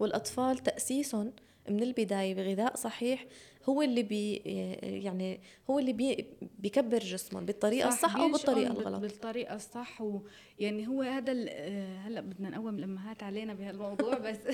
والأطفال 0.00 0.58
تأسيسهم 0.58 1.32
من 1.68 1.82
البداية 1.82 2.34
بغذاء 2.34 2.76
صحيح 2.76 3.26
هو 3.68 3.82
اللي 3.82 4.02
بي 4.02 4.34
يعني 4.82 5.40
هو 5.70 5.78
اللي 5.78 5.92
بي 5.92 6.26
بيكبر 6.58 6.98
جسمهم 6.98 7.44
بالطريقة 7.46 7.88
الصح 7.88 8.16
أو 8.16 8.22
بينشئهم 8.22 8.32
بالطريقة 8.32 8.72
بال- 8.74 8.80
الغلط. 8.86 9.00
بالطريقة 9.00 9.54
الصح 9.54 10.00
ويعني 10.00 10.88
هو 10.88 11.02
هذا 11.02 11.32
هلأ 12.06 12.20
بدنا 12.20 12.50
نقوم 12.50 12.68
الامهات 12.78 13.22
علينا 13.22 13.54
بهالموضوع 13.54 14.18
بس 14.18 14.38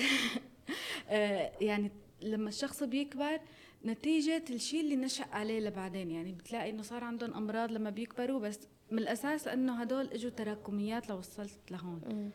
آه، 1.09 1.51
يعني 1.61 1.91
لما 2.21 2.49
الشخص 2.49 2.83
بيكبر 2.83 3.39
نتيجة 3.85 4.43
الشيء 4.49 4.81
اللي 4.81 4.95
نشأ 4.95 5.25
عليه 5.31 5.59
لبعدين. 5.59 6.11
يعني 6.11 6.31
بتلاقي 6.31 6.69
إنه 6.69 6.81
صار 6.81 7.03
عندهم 7.03 7.33
أمراض 7.33 7.71
لما 7.71 7.89
بيكبروا 7.89 8.39
بس 8.39 8.59
من 8.91 8.99
الأساس 8.99 9.47
لأنه 9.47 9.81
هدول 9.81 10.07
إجوا 10.07 10.29
تراكميات 10.29 11.09
لوصلت 11.09 11.71
لهون. 11.71 12.01
مم. 12.09 12.29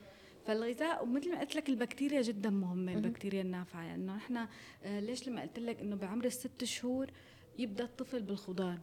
فالغذاء 0.46 1.02
ومثل 1.04 1.30
ما 1.30 1.40
قلت 1.40 1.56
لك 1.56 1.68
البكتيريا 1.68 2.22
جدا 2.22 2.50
مهمة 2.50 2.92
البكتيريا 2.92 3.42
النافعة. 3.42 3.82
يعني 3.82 4.02
إنه 4.02 4.16
إحنا 4.16 4.48
آه، 4.84 5.00
ليش 5.00 5.28
لما 5.28 5.42
قلت 5.42 5.58
لك 5.58 5.80
إنه 5.80 5.96
بعمر 5.96 6.24
الست 6.24 6.64
شهور 6.64 7.10
يبدأ 7.58 7.84
الطفل 7.84 8.22
بالخضار؟ 8.22 8.78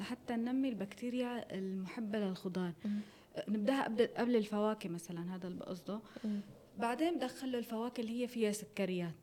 لحتى 0.00 0.36
ننمي 0.36 0.68
البكتيريا 0.68 1.54
المحبة 1.54 2.18
للخضار. 2.18 2.72
مم. 2.84 3.00
نبدأها 3.48 3.84
قبل 3.84 4.06
قبل 4.06 4.36
الفواكه 4.36 4.88
مثلا 4.88 5.34
هذا 5.34 5.48
اللي 5.48 5.58
بقصده. 5.58 6.00
بعدين 6.78 7.16
بدخل 7.16 7.52
له 7.52 7.58
الفواكه 7.58 8.00
اللي 8.00 8.22
هي 8.22 8.28
فيها 8.28 8.52
سكريات. 8.52 9.14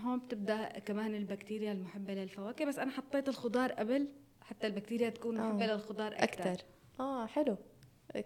هون 0.00 0.18
بتبدأ 0.18 0.68
كمان 0.78 1.14
البكتيريا 1.14 1.72
المحبة 1.72 2.14
للفواكه 2.14 2.64
بس 2.64 2.78
أنا 2.78 2.90
حطيت 2.90 3.28
الخضار 3.28 3.72
قبل 3.72 4.08
حتى 4.42 4.66
البكتيريا 4.66 5.10
تكون 5.10 5.38
آه. 5.38 5.52
محبة 5.52 5.66
للخضار 5.66 6.12
أكثر 6.12 6.50
أكثر 6.52 6.64
آه 7.00 7.26
حلو. 7.26 7.56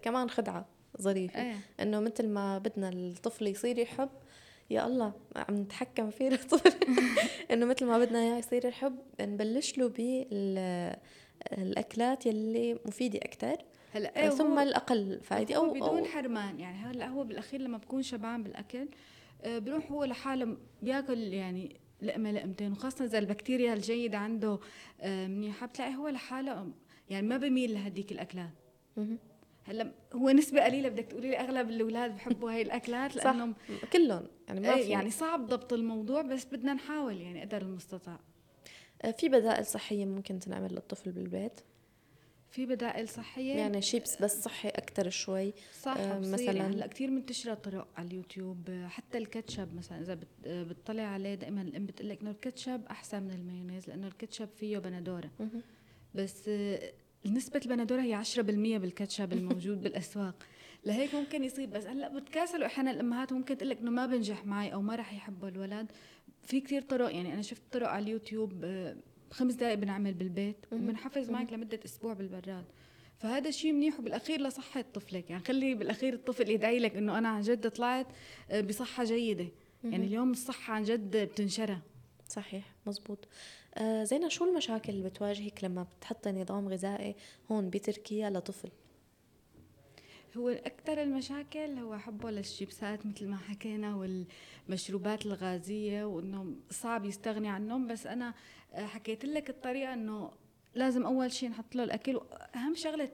كمان 0.01 0.29
خدعة 0.29 0.65
ظريفة. 1.01 1.41
إيه. 1.41 1.55
إنه 1.79 1.99
مثل 1.99 2.27
ما 2.27 2.57
بدنا 2.57 2.89
الطفل 2.89 3.47
يصير 3.47 3.77
يحب 3.77 4.09
يا 4.69 4.87
الله 4.87 5.13
عم 5.35 5.55
نتحكم 5.55 6.09
فيه 6.09 6.27
الطفل 6.35 6.73
إنه 7.51 7.65
مثل 7.65 7.85
ما 7.85 7.99
بدنا 7.99 8.19
إياه 8.19 8.37
يصير 8.37 8.65
يحب 8.65 8.97
نبلش 9.21 9.77
له 9.77 9.87
بالاكلات 11.51 12.25
يلي 12.25 12.79
مفيدة 12.85 13.19
أكثر 13.19 13.57
هلا 13.93 14.23
إيه 14.23 14.29
ثم 14.29 14.59
الأقل 14.59 15.19
فائدة 15.23 15.55
أو 15.55 15.73
بدون 15.73 15.83
أو 15.83 16.05
حرمان. 16.05 16.59
يعني 16.59 16.77
هلا 16.77 17.07
هو 17.07 17.23
بالأخير 17.23 17.61
لما 17.61 17.77
بكون 17.77 18.01
شبعان 18.01 18.43
بالأكل 18.43 18.79
آه، 18.79 18.87
بروح 19.45 19.91
هو 19.91 20.03
لحاله 20.03 20.57
بياكل 20.81 21.19
يعني 21.19 21.81
لقمة 22.01 22.31
لقمتين 22.31 22.71
وخاصة 22.71 23.05
إذا 23.05 23.19
البكتيريا 23.19 23.73
الجيدة 23.73 24.17
عنده 24.17 24.59
آه، 25.01 25.27
منيحة 25.27 25.67
بتلاقي 25.67 25.95
هو 25.95 26.07
لحاله 26.07 26.71
يعني 27.09 27.27
ما 27.27 27.37
بميل 27.37 27.73
لهديك 27.73 28.11
الأكلات. 28.11 28.49
هلا 29.63 29.91
هو 30.13 30.29
نسبة 30.29 30.63
قليلة 30.63 30.89
بدك 30.89 31.05
تقولي 31.05 31.29
لي 31.29 31.39
أغلب 31.39 31.69
الأولاد 31.69 32.15
بحبوا 32.15 32.51
هاي 32.51 32.61
الأكلات 32.61 33.11
صح. 33.11 33.25
لأنهم 33.25 33.55
كلهم 33.93 34.27
يعني 34.47 34.59
ما 34.59 34.75
إيه 34.75 34.83
في. 34.83 34.89
يعني 34.89 35.11
صعب 35.11 35.45
ضبط 35.45 35.73
الموضوع 35.73 36.21
بس 36.21 36.45
بدنا 36.45 36.73
نحاول 36.73 37.21
يعني 37.21 37.41
قدر 37.41 37.61
المستطاع. 37.61 38.19
آه، 39.01 39.11
في 39.11 39.29
بدائل 39.29 39.65
صحية 39.65 40.05
ممكن 40.05 40.39
تنعمل 40.39 40.73
للطفل 40.73 41.11
بالبيت؟ 41.11 41.61
في 42.51 42.65
بدائل 42.65 43.09
صحية. 43.09 43.53
يعني 43.53 43.81
شيبس 43.81 44.21
بس 44.21 44.43
صحي 44.43 44.69
أكثر 44.69 45.09
شوي. 45.09 45.53
صح 45.81 45.97
آه، 45.97 46.21
مثلاً- 46.21 46.39
يعني 46.41 46.59
هلأ 46.75 46.87
كثير 46.87 47.11
منتشره 47.11 47.53
طرق 47.53 47.87
على 47.97 48.07
اليوتيوب 48.07 48.85
حتى 48.87 49.17
الكاتشب 49.17 49.75
مثلا 49.75 50.17
آه، 50.45 50.63
بتطلع 50.63 51.03
عليه 51.03 51.35
دائما 51.35 51.61
الام 51.61 51.85
بتقول 51.85 52.09
لك 52.09 52.21
انه 52.21 52.31
الكاتشب 52.31 52.81
أحسن 52.89 53.23
من 53.23 53.31
المايونيز 53.31 53.87
لأنه 53.89 54.07
الكاتشب 54.07 54.49
فيه 54.57 54.77
بندوره 54.77 55.31
مهم. 55.39 55.61
بس 56.15 56.43
آه، 56.47 56.91
نسبة 57.25 57.61
البندورة 57.65 58.01
هي 58.01 58.13
10% 58.13 58.39
بالكاتشب 58.77 59.33
الموجود 59.37 59.81
بالأسواق. 59.81 60.35
لهيك 60.85 61.15
ممكن 61.15 61.43
يصير. 61.43 61.65
بس 61.69 61.85
هلأ 61.85 62.07
بتكاسلوا 62.19 62.65
أحيانا 62.65 62.91
الأمهات 62.91 63.33
ممكن 63.33 63.57
تقول 63.57 63.69
لك 63.69 63.79
إنه 63.79 63.91
ما 63.91 64.05
بنجح 64.05 64.45
معي 64.45 64.73
أو 64.73 64.81
ما 64.81 64.95
راح 64.95 65.13
يحبه 65.13 65.47
الولد. 65.47 65.91
في 66.43 66.61
كثير 66.61 66.81
طرق 66.81 67.15
يعني 67.15 67.33
أنا 67.33 67.41
شفت 67.41 67.61
طرق 67.71 67.87
على 67.87 68.03
اليوتيوب 68.03 68.61
آه، 68.63 68.95
خمس 69.31 69.53
دقائق 69.53 69.75
بنعمل 69.75 70.13
بالبيت. 70.13 70.65
وبنحفز 70.71 71.29
معك 71.29 71.53
لمدة 71.53 71.79
أسبوع 71.85 72.13
بالبراد. 72.13 72.65
فهذا 73.19 73.51
شيء 73.51 73.71
منيح 73.73 73.99
وبالأخير 73.99 74.41
لصحة 74.41 74.85
طفلك. 74.93 75.29
يعني 75.29 75.43
خلي 75.43 75.75
بالأخير 75.75 76.13
الطفل 76.13 76.49
يدعي 76.49 76.79
لك 76.79 76.95
إنه 76.95 77.17
أنا 77.17 77.29
عن 77.29 77.41
جد 77.41 77.69
طلعت 77.69 78.07
آه، 78.51 78.61
بصحة 78.61 79.03
جيدة. 79.03 79.47
يعني. 79.83 80.05
اليوم 80.05 80.31
الصحة 80.31 80.73
عن 80.73 80.83
جد 80.83 81.17
بتنشرى 81.17 81.77
صحيح 82.29 82.63
مزبوط. 82.85 83.27
آه 83.75 84.03
زينة 84.03 84.29
شو 84.29 84.45
المشاكل 84.45 84.93
اللي 84.93 85.09
بتواجهك 85.09 85.63
لما 85.63 85.83
بتحطي 85.83 86.31
نظام 86.31 86.67
غذائي 86.69 87.15
هون 87.51 87.69
بتركيا 87.69 88.29
لطفل؟ 88.29 88.69
هو 90.37 90.49
أكثر 90.49 91.01
المشاكل 91.01 91.77
هو 91.77 91.97
حبه 91.97 92.31
للشيبسات 92.31 93.05
مثل 93.05 93.27
ما 93.27 93.37
حكينا 93.37 93.95
والمشروبات 93.95 95.25
الغازية 95.25 96.03
وإنه 96.03 96.55
صعب 96.69 97.05
يستغني 97.05 97.49
عنهم. 97.49 97.87
بس 97.87 98.07
أنا 98.07 98.33
آه، 98.73 98.85
حكيت 98.85 99.25
لك 99.25 99.49
الطريقة 99.49 99.93
إنه 99.93 100.31
لازم 100.75 101.05
أول 101.05 101.31
شيء 101.31 101.49
نحط 101.49 101.75
له 101.75 101.83
الأكل 101.83 102.15
وأهم 102.15 102.75
شغلة 102.75 103.09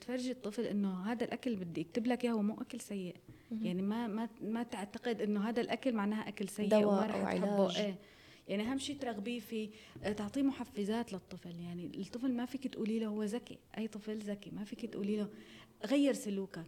تفرجي 0.00 0.30
الطفل 0.30 0.64
إنه 0.64 1.02
هذا 1.02 1.24
الأكل 1.24 1.56
بدي 1.56 1.80
أكتب 1.80 2.06
لك 2.06 2.24
إياه 2.24 2.32
هو 2.32 2.42
مو 2.42 2.60
أكل 2.60 2.80
سيء. 2.80 3.16
يعني 3.62 3.82
ما 3.82 4.06
ما 4.06 4.28
ما 4.42 4.62
تعتقد 4.62 5.20
إنه 5.20 5.48
هذا 5.48 5.60
الأكل 5.60 5.92
معناها 5.92 6.28
أكل 6.28 6.48
سيء 6.48 6.68
دواء 6.68 6.86
وما 6.86 7.06
رح 7.06 7.34
تحبه. 7.34 7.76
إيه. 7.76 7.94
يعني 8.48 8.62
أهم 8.62 8.78
شيء 8.78 8.96
ترغبيه 8.96 9.40
فيه 9.40 9.70
آه، 10.04 10.12
تعطيه 10.12 10.42
محفزات 10.42 11.12
للطفل. 11.12 11.60
يعني 11.60 11.86
الطفل 11.86 12.32
ما 12.32 12.46
فيك 12.46 12.66
تقولي 12.66 12.98
له 12.98 13.06
هو 13.06 13.22
ذكي 13.22 13.58
أي 13.78 13.88
طفل 13.88 14.18
ذكي 14.18 14.50
ما 14.50 14.64
فيك 14.64 14.86
تقولي 14.86 15.16
له 15.16 15.28
غير 15.86 16.12
سلوكك 16.14 16.64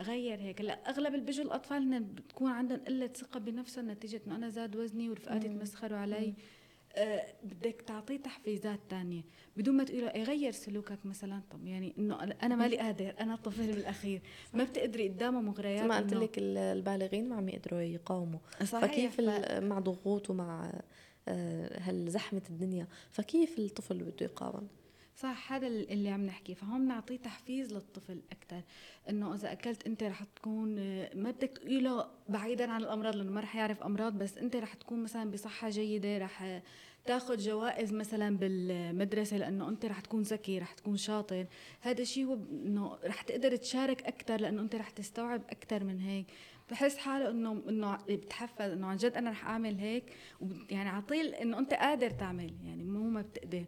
غير 0.00 0.40
هيك. 0.40 0.60
هلا 0.60 0.90
أغلب 0.90 1.14
اللي 1.14 1.24
بيجوا 1.26 1.44
الأطفال 1.44 1.82
هن 1.82 2.04
بتكون 2.04 2.50
عندهم 2.50 2.78
قلة 2.78 3.06
ثقة 3.06 3.40
بنفسهم 3.40 3.90
نتيجة 3.90 4.20
إنه 4.26 4.36
أنا 4.36 4.48
زاد 4.48 4.76
وزني 4.76 5.10
ورفقاتي. 5.10 5.48
تمسخروا 5.48 5.98
علي. 5.98 6.34
آه 6.96 7.26
بدك 7.42 7.82
تعطيه 7.86 8.16
تحفيزات 8.16 8.80
تانية. 8.88 9.22
بدون 9.56 9.76
ما 9.76 9.84
تقول 9.84 10.00
له 10.00 10.10
إيه 10.10 10.22
غير 10.22 10.52
سلوكك 10.52 11.06
مثلا. 11.06 11.40
طب 11.50 11.66
يعني 11.66 11.94
إنه 11.98 12.22
أنا 12.22 12.56
مالي 12.56 12.76
قادر 12.76 13.14
أنا 13.20 13.36
طفل 13.36 13.66
بالأخير. 13.66 14.22
ما 14.54 14.64
بتقدري 14.64 15.08
قدامه 15.08 15.40
مغريات 15.40 15.84
ما 15.84 15.96
قلت 15.98 16.14
لك 16.14 16.38
ال- 16.38 16.58
البالغين 16.58 17.28
ما 17.28 17.36
عم 17.36 17.48
يقدروا 17.48 17.80
يقاوموا. 17.80 18.38
صحيح 18.64 18.84
فكيف 19.12 19.20
ف... 19.20 19.50
مع 19.62 19.78
ضغوط 19.78 20.30
ومع 20.30 20.72
آه، 21.28 21.80
هالزحمة 21.80 22.42
الدنيا 22.50 22.86
فكيف 23.10 23.58
الطفل 23.58 23.98
بده 23.98 24.14
يقاوم؟ 24.26 24.68
صح 25.16 25.52
هذا 25.52 25.66
اللي 25.66 26.10
عم 26.10 26.26
نحكي. 26.26 26.54
فهون 26.54 26.88
نعطيه 26.88 27.16
تحفيز 27.16 27.72
للطفل 27.72 28.20
أكثر 28.32 28.62
إنه 29.08 29.34
إذا 29.34 29.52
أكلت 29.52 29.86
أنت 29.86 30.02
رح 30.02 30.24
تكون 30.36 30.74
ما 31.14 31.30
بدك 31.30 31.48
تقولي 31.48 31.80
له 31.80 32.06
بعيدا 32.28 32.70
عن 32.70 32.82
الأمراض 32.82 33.16
لأنه 33.16 33.30
ما 33.30 33.40
رح 33.40 33.56
يعرف 33.56 33.82
أمراض 33.82 34.18
بس 34.18 34.38
أنت 34.38 34.56
رح 34.56 34.74
تكون 34.74 35.02
مثلا 35.02 35.30
بصحة 35.30 35.70
جيدة 35.70 36.18
رح 36.18 36.62
تاخذ 37.04 37.36
جوائز 37.36 37.92
مثلا 37.92 38.36
بالمدرسة 38.36 39.36
لأنه 39.36 39.68
أنت 39.68 39.84
رح 39.86 40.00
تكون 40.00 40.22
ذكي 40.22 40.58
رح 40.58 40.72
تكون 40.72 40.96
شاطر. 40.96 41.46
هذا 41.80 42.02
الشيء 42.02 42.24
هو 42.24 42.34
إنه 42.34 42.98
رح 43.04 43.22
تقدر 43.22 43.56
تشارك 43.56 44.02
أكثر 44.02 44.40
لأنه 44.40 44.62
أنت 44.62 44.74
رح 44.74 44.90
تستوعب 44.90 45.42
أكثر 45.50 45.84
من 45.84 46.00
هيك. 46.00 46.26
بحس 46.70 46.96
حاله 46.96 47.30
إنه 47.30 47.62
إنه 47.68 47.98
بتحفز 48.08 48.70
إنه 48.70 48.86
عن 48.86 48.96
جد 48.96 49.12
أنا 49.16 49.30
رح 49.30 49.46
أعمل 49.46 49.78
هيك 49.78 50.04
يعني 50.70 50.88
عطيه 50.88 51.22
إنه 51.22 51.58
أنت 51.58 51.74
قادر 51.74 52.10
تعمل 52.10 52.52
يعني 52.64 52.84
مو 52.84 53.08
ما 53.08 53.22
بتقدر. 53.22 53.64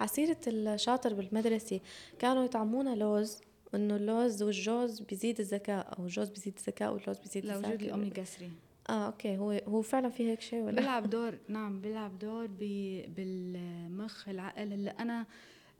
على 0.00 0.15
سيرة 0.15 0.36
الشاطر 0.46 1.14
بالمدرسة 1.14 1.80
كانوا 2.18 2.44
يطعمونا 2.44 2.94
لوز 2.94 3.40
إنه 3.74 3.96
اللوز 3.96 4.42
والجوز 4.42 5.00
بيزيد 5.00 5.40
الذكاء 5.40 5.98
أو 5.98 6.04
الجوز 6.04 6.28
بيزيد 6.28 6.54
الذكاء 6.58 6.92
واللوز 6.92 7.18
بيزيد 7.18 7.46
لوجود 7.46 7.64
الذكاء. 7.64 7.86
الاوميجا 7.86 8.22
3 8.24 8.50
آه 8.88 9.06
okay 9.06 9.38
هو 9.38 9.50
هو 9.50 9.82
فعلا 9.82 10.08
في 10.08 10.30
هيك 10.30 10.40
شيء 10.40 10.62
ولا؟ 10.62 10.80
بيلعب 10.80 11.10
دور 11.10 11.38
نعم 11.48 11.80
بيلعب 11.80 12.18
دور 12.18 12.46
بي 12.46 13.02
بالمخ 13.06 14.28
العقل 14.28 14.72
هلا 14.72 15.02
أنا 15.02 15.26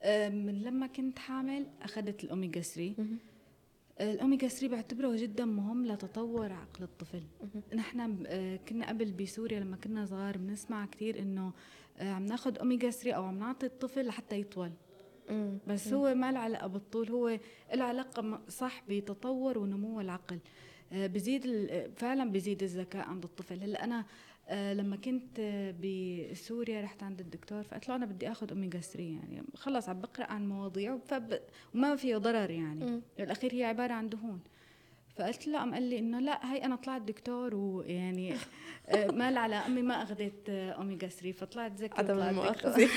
آه، 0.02 0.28
من 0.28 0.62
لما 0.62 0.86
كنت 0.86 1.18
حامل 1.18 1.66
أخذت 1.82 2.24
الاوميجا 2.24 2.60
3 2.60 2.94
مهم. 4.00 4.10
الأوميجا 4.10 4.48
3 4.48 4.68
بعتبره 4.68 5.16
جدا 5.16 5.44
مهم 5.44 5.86
لتطور 5.86 6.52
عقل 6.52 6.82
الطفل. 6.84 7.22
نحن 7.74 8.24
آه، 8.26 8.56
كنا 8.56 8.88
قبل 8.88 9.12
بسوريا 9.12 9.60
لما 9.60 9.76
كنا 9.76 10.06
صغار 10.06 10.38
بنسمع 10.38 10.86
كثير 10.86 11.18
إنه 11.18 11.52
آه، 11.98 12.12
عم 12.12 12.26
ناخذ 12.26 12.58
أوميجا 12.58 12.90
3 12.90 13.12
أو 13.12 13.24
عم 13.24 13.38
نعطي 13.38 13.66
الطفل 13.66 14.06
لحتى 14.06 14.40
يطول. 14.40 14.72
بس. 15.68 15.92
هو 15.92 16.14
ما 16.14 16.32
له 16.32 16.38
علاقة 16.38 16.66
بالطول 16.66 17.10
هو 17.10 17.38
له 17.74 17.84
علاقة 17.84 18.22
م- 18.22 18.38
صح 18.48 18.82
بتطور 18.88 19.58
ونمو 19.58 20.00
العقل 20.00 20.38
بزيد 20.92 21.42
ال- 21.46 21.92
فعلا 21.96 22.30
بزيد 22.32 22.62
الذكاء 22.62 23.08
عند 23.08 23.24
الطفل 23.24 23.62
هلأ 23.62 23.84
أنا 23.84 24.04
آه، 24.48 24.72
لما 24.72 24.96
كنت 24.96 25.38
آه، 25.40 25.74
بسوريا 26.32 26.80
رحت 26.80 27.02
عند 27.02 27.20
الدكتور 27.20 27.62
فقلت 27.62 27.88
له 27.88 27.96
أنا 27.96 28.06
بدي 28.06 28.30
آخذ 28.30 28.50
أوميجا 28.50 28.80
3 28.80 29.00
يعني 29.02 29.42
خلص 29.56 29.88
عم 29.88 30.00
بقرأ 30.00 30.24
عن 30.26 30.48
مواضيع 30.48 30.98
فب... 31.06 31.38
وما 31.74 31.96
فيه 31.96 32.16
ضرر 32.16 32.50
يعني. 32.50 33.00
بالاخير 33.18 33.54
هي 33.54 33.64
عبارة 33.64 33.92
عن 33.92 34.08
دهون 34.08 34.40
فقلت 35.16 35.46
له 35.46 35.58
قام 35.58 35.74
قال 35.74 35.82
لي 35.82 35.98
إنه 35.98 36.20
لأ 36.20 36.52
هي 36.52 36.64
أنا 36.64 36.76
طلعت 36.76 37.02
دكتور 37.02 37.54
ويعني 37.54 38.34
آه، 38.88 39.06
ما 39.06 39.30
لها 39.30 39.40
علاقة 39.40 39.66
أمي 39.66 39.82
ما 39.82 40.02
أخذت 40.02 40.48
آه، 40.48 40.70
أوميجا 40.72 41.08
3 41.08 41.32
فطلعت 41.32 41.72
ذكي 41.80 41.98
عدم. 41.98 42.18
المؤاخذة 42.20 42.88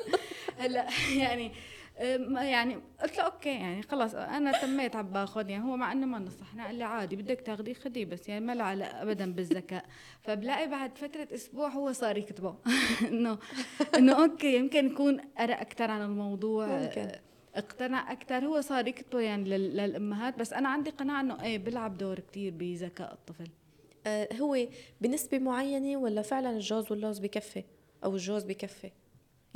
هلأ 0.58 0.86
يعني 1.16 1.46
آه، 1.46 1.52
يعني 1.98 2.76
قلت 3.02 3.18
له 3.18 3.24
أوكي 3.24 3.48
يعني 3.48 3.82
خلص 3.82 4.14
أنا 4.14 4.52
تميت 4.60 4.96
عم 4.96 5.08
باخذ 5.08 5.50
يعني 5.50 5.64
هو 5.64 5.76
مع 5.76 5.92
إنه 5.92 6.06
ما 6.06 6.18
نصحنا 6.18 6.66
قال 6.66 6.74
لي 6.74 6.84
عادي 6.84 7.16
بدك 7.16 7.40
تاخذيه 7.40 7.74
خذيه 7.74 8.04
بس 8.04 8.28
يعني 8.28 8.44
ما 8.46 8.52
له 8.54 8.64
علاقة 8.64 9.02
ابدا 9.02 9.32
بالذكاء. 9.32 9.84
فبلاقي 10.22 10.66
بعد 10.70 10.98
فترة 10.98 11.28
أسبوع 11.34 11.68
هو 11.68 11.92
صار 11.92 12.16
يكتبه. 12.18 12.54
إنه 13.08 13.38
إنه 13.98 14.22
okay 14.24 14.56
يمكن 14.56 14.86
يكون 14.86 15.20
قرأ 15.38 15.52
أكثر 15.60 15.90
عن 15.90 16.02
الموضوع 16.02 16.66
ممكن. 16.66 17.08
اقتنع 17.54 18.12
أكثر 18.12 18.44
هو 18.46 18.60
صار 18.60 18.88
يكتبه 18.88 19.20
يعني 19.20 19.44
لل- 19.48 19.76
للأمهات 19.76 20.38
بس 20.38 20.52
أنا 20.52 20.68
عندي 20.68 20.90
قناعة 20.90 21.20
إنه 21.20 21.42
إيه 21.42 21.58
بيلعب 21.58 21.98
دور 21.98 22.20
كتير 22.20 22.52
بذكاء 22.56 23.12
الطفل. 23.12 23.48
آه 24.06 24.28
هو 24.40 24.58
بنسبة 25.00 25.38
معينة 25.38 25.96
ولا 26.00 26.22
فعلا 26.22 26.50
الجوز 26.50 26.90
واللوز 26.92 27.18
بكفي؟ 27.18 27.64
أو 28.04 28.14
الجوز 28.14 28.44
بكفي؟ 28.44 28.90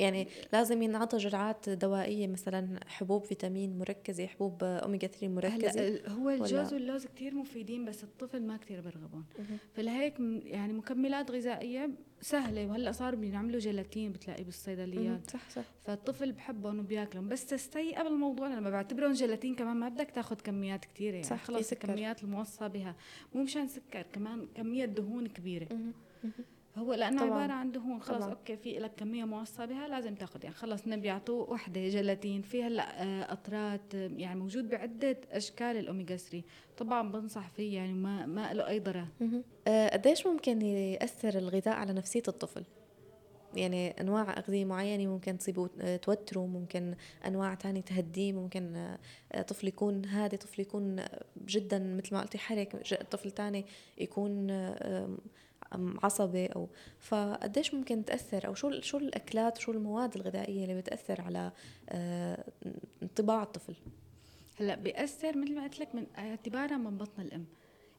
يعني 0.01 0.29
لازم 0.53 0.83
ينعطى 0.83 1.17
جرعات 1.17 1.69
دوائية 1.69 2.27
مثلا 2.27 2.81
حبوب 2.87 3.25
فيتامين 3.25 3.79
مركزة 3.79 4.27
حبوب 4.27 4.65
أوميجا 4.65 5.07
3 5.07 5.29
مركزة. 5.29 5.89
هلأ 5.89 6.11
هو 6.11 6.31
الجوز 6.31 6.75
واللوز 6.75 7.07
كثير 7.07 7.35
مفيدين 7.35 7.85
بس 7.85 8.05
الطفل 8.05 8.43
ما 8.43 8.57
كثير 8.57 8.81
برغبهم 8.81 9.25
فلهيك 9.73 10.15
يعني 10.45 10.73
مكملات 10.73 11.31
غذائية 11.31 11.91
سهلة. 12.21 12.67
وهلأ 12.67 12.93
صار 12.93 13.15
بيعملوا 13.15 13.61
جيلاتين 13.61 14.13
بتلاقيه 14.13 14.45
بالصيدليات. 14.45 15.31
صح 15.31 15.51
صح. 15.51 15.65
فالطفل 15.85 16.33
بحبهم 16.33 16.79
وبياكلهم. 16.79 17.29
بس 17.29 17.47
تستي 17.47 17.95
قبل 17.95 18.07
الموضوع 18.07 18.49
لما 18.49 18.71
بعتبرهم 18.71 19.13
جيلاتين 19.13 19.55
كمان 19.55 19.77
ما 19.77 19.89
بدك 19.89 20.11
تاخذ 20.11 20.37
كميات 20.37 20.85
كثيره 20.85 21.15
يعني. 21.15 21.27
صح 21.27 21.45
خلص 21.45 21.73
الكميات 21.73 22.23
الموصى 22.23 22.69
بها. 22.69 22.97
مو 23.35 23.43
مشان 23.43 23.69
سكر 23.69 24.03
كمان 24.13 24.47
كمية 24.55 24.85
دهون 24.85 25.27
كبيرة. 25.27 25.69
هو 26.79 26.95
لأنه 26.95 27.21
طبعاً. 27.27 27.35
عبارة 27.35 27.53
عن 27.53 27.73
دهون. 27.73 28.01
خلص 28.03 28.19
طبعاً. 28.25 28.31
okay 28.31 28.57
في 28.57 28.79
لك 28.79 28.93
كمية 28.97 29.25
موصى 29.25 29.67
بها 29.67 29.89
لازم 29.89 30.15
تاخذ 30.15 30.45
يعني 30.45 30.55
خلص 30.55 30.89
بيعطوه 30.89 31.51
وحدة 31.51 31.89
جيلاتين. 31.89 32.43
في 32.43 32.63
هلأ 32.65 33.03
آه، 33.03 33.25
قطرات 33.25 33.95
يعني 33.95 34.41
موجود 34.41 34.71
بعدة 34.71 35.17
أشكال 35.31 35.77
الاوميجا 35.77 36.17
3 36.17 36.43
طبعا 36.79 37.13
بنصح 37.13 37.49
فيه 37.51 37.77
يعني 37.77 37.93
ما 37.93 38.27
ما 38.27 38.53
له 38.55 38.69
أي 38.69 38.79
ضرر. 38.79 39.07
آه، 39.69 39.89
قديش 39.89 40.27
ممكن 40.27 40.63
يأثر 40.63 41.39
الغذاء 41.39 41.75
على 41.75 41.93
نفسية 41.93 42.23
الطفل؟ 42.29 42.65
يعني 43.55 43.91
أنواع 44.01 44.39
أغذية 44.39 44.65
معينة 44.65 45.07
ممكن 45.13 45.39
تصيبه 45.39 45.69
آه، 45.81 45.97
توتره 45.97 46.47
ممكن 46.47 46.95
أنواع 47.27 47.55
تانية 47.55 47.81
تهديه 47.81 48.33
ممكن 48.33 48.97
طفل 49.47 49.69
يكون 49.69 50.05
هادي 50.05 50.37
طفل 50.37 50.61
يكون 50.63 51.03
جدا 51.47 51.79
مثل 51.79 52.15
ما 52.15 52.21
قلتي 52.21 52.39
حرك 52.39 52.77
طفل 53.11 53.31
تاني 53.31 53.65
يكون 53.99 54.51
عصبي 55.73 56.47
أو 56.47 56.69
فقديش 56.99 57.75
ممكن 57.75 58.05
تأثر؟ 58.05 58.47
أو 58.47 58.55
شو 58.55 58.81
شو 58.81 58.99
الأكلات 58.99 59.59
شو 59.59 59.73
المواد 59.73 60.15
الغذائية 60.17 60.63
اللي 60.63 60.81
بتأثر 60.81 61.21
على 61.21 61.53
آه، 61.89 62.45
انطباع 63.03 63.43
الطفل؟ 63.43 63.75
هلأ 64.61 64.75
بيأثر 64.75 65.39
مثل 65.39 65.55
ما 65.55 65.63
قلت 65.63 65.81
لك 65.81 65.95
من 65.95 66.07
اعتبارها 66.19 66.77
من 66.77 66.99
بطن 66.99 67.23
الأم. 67.23 67.47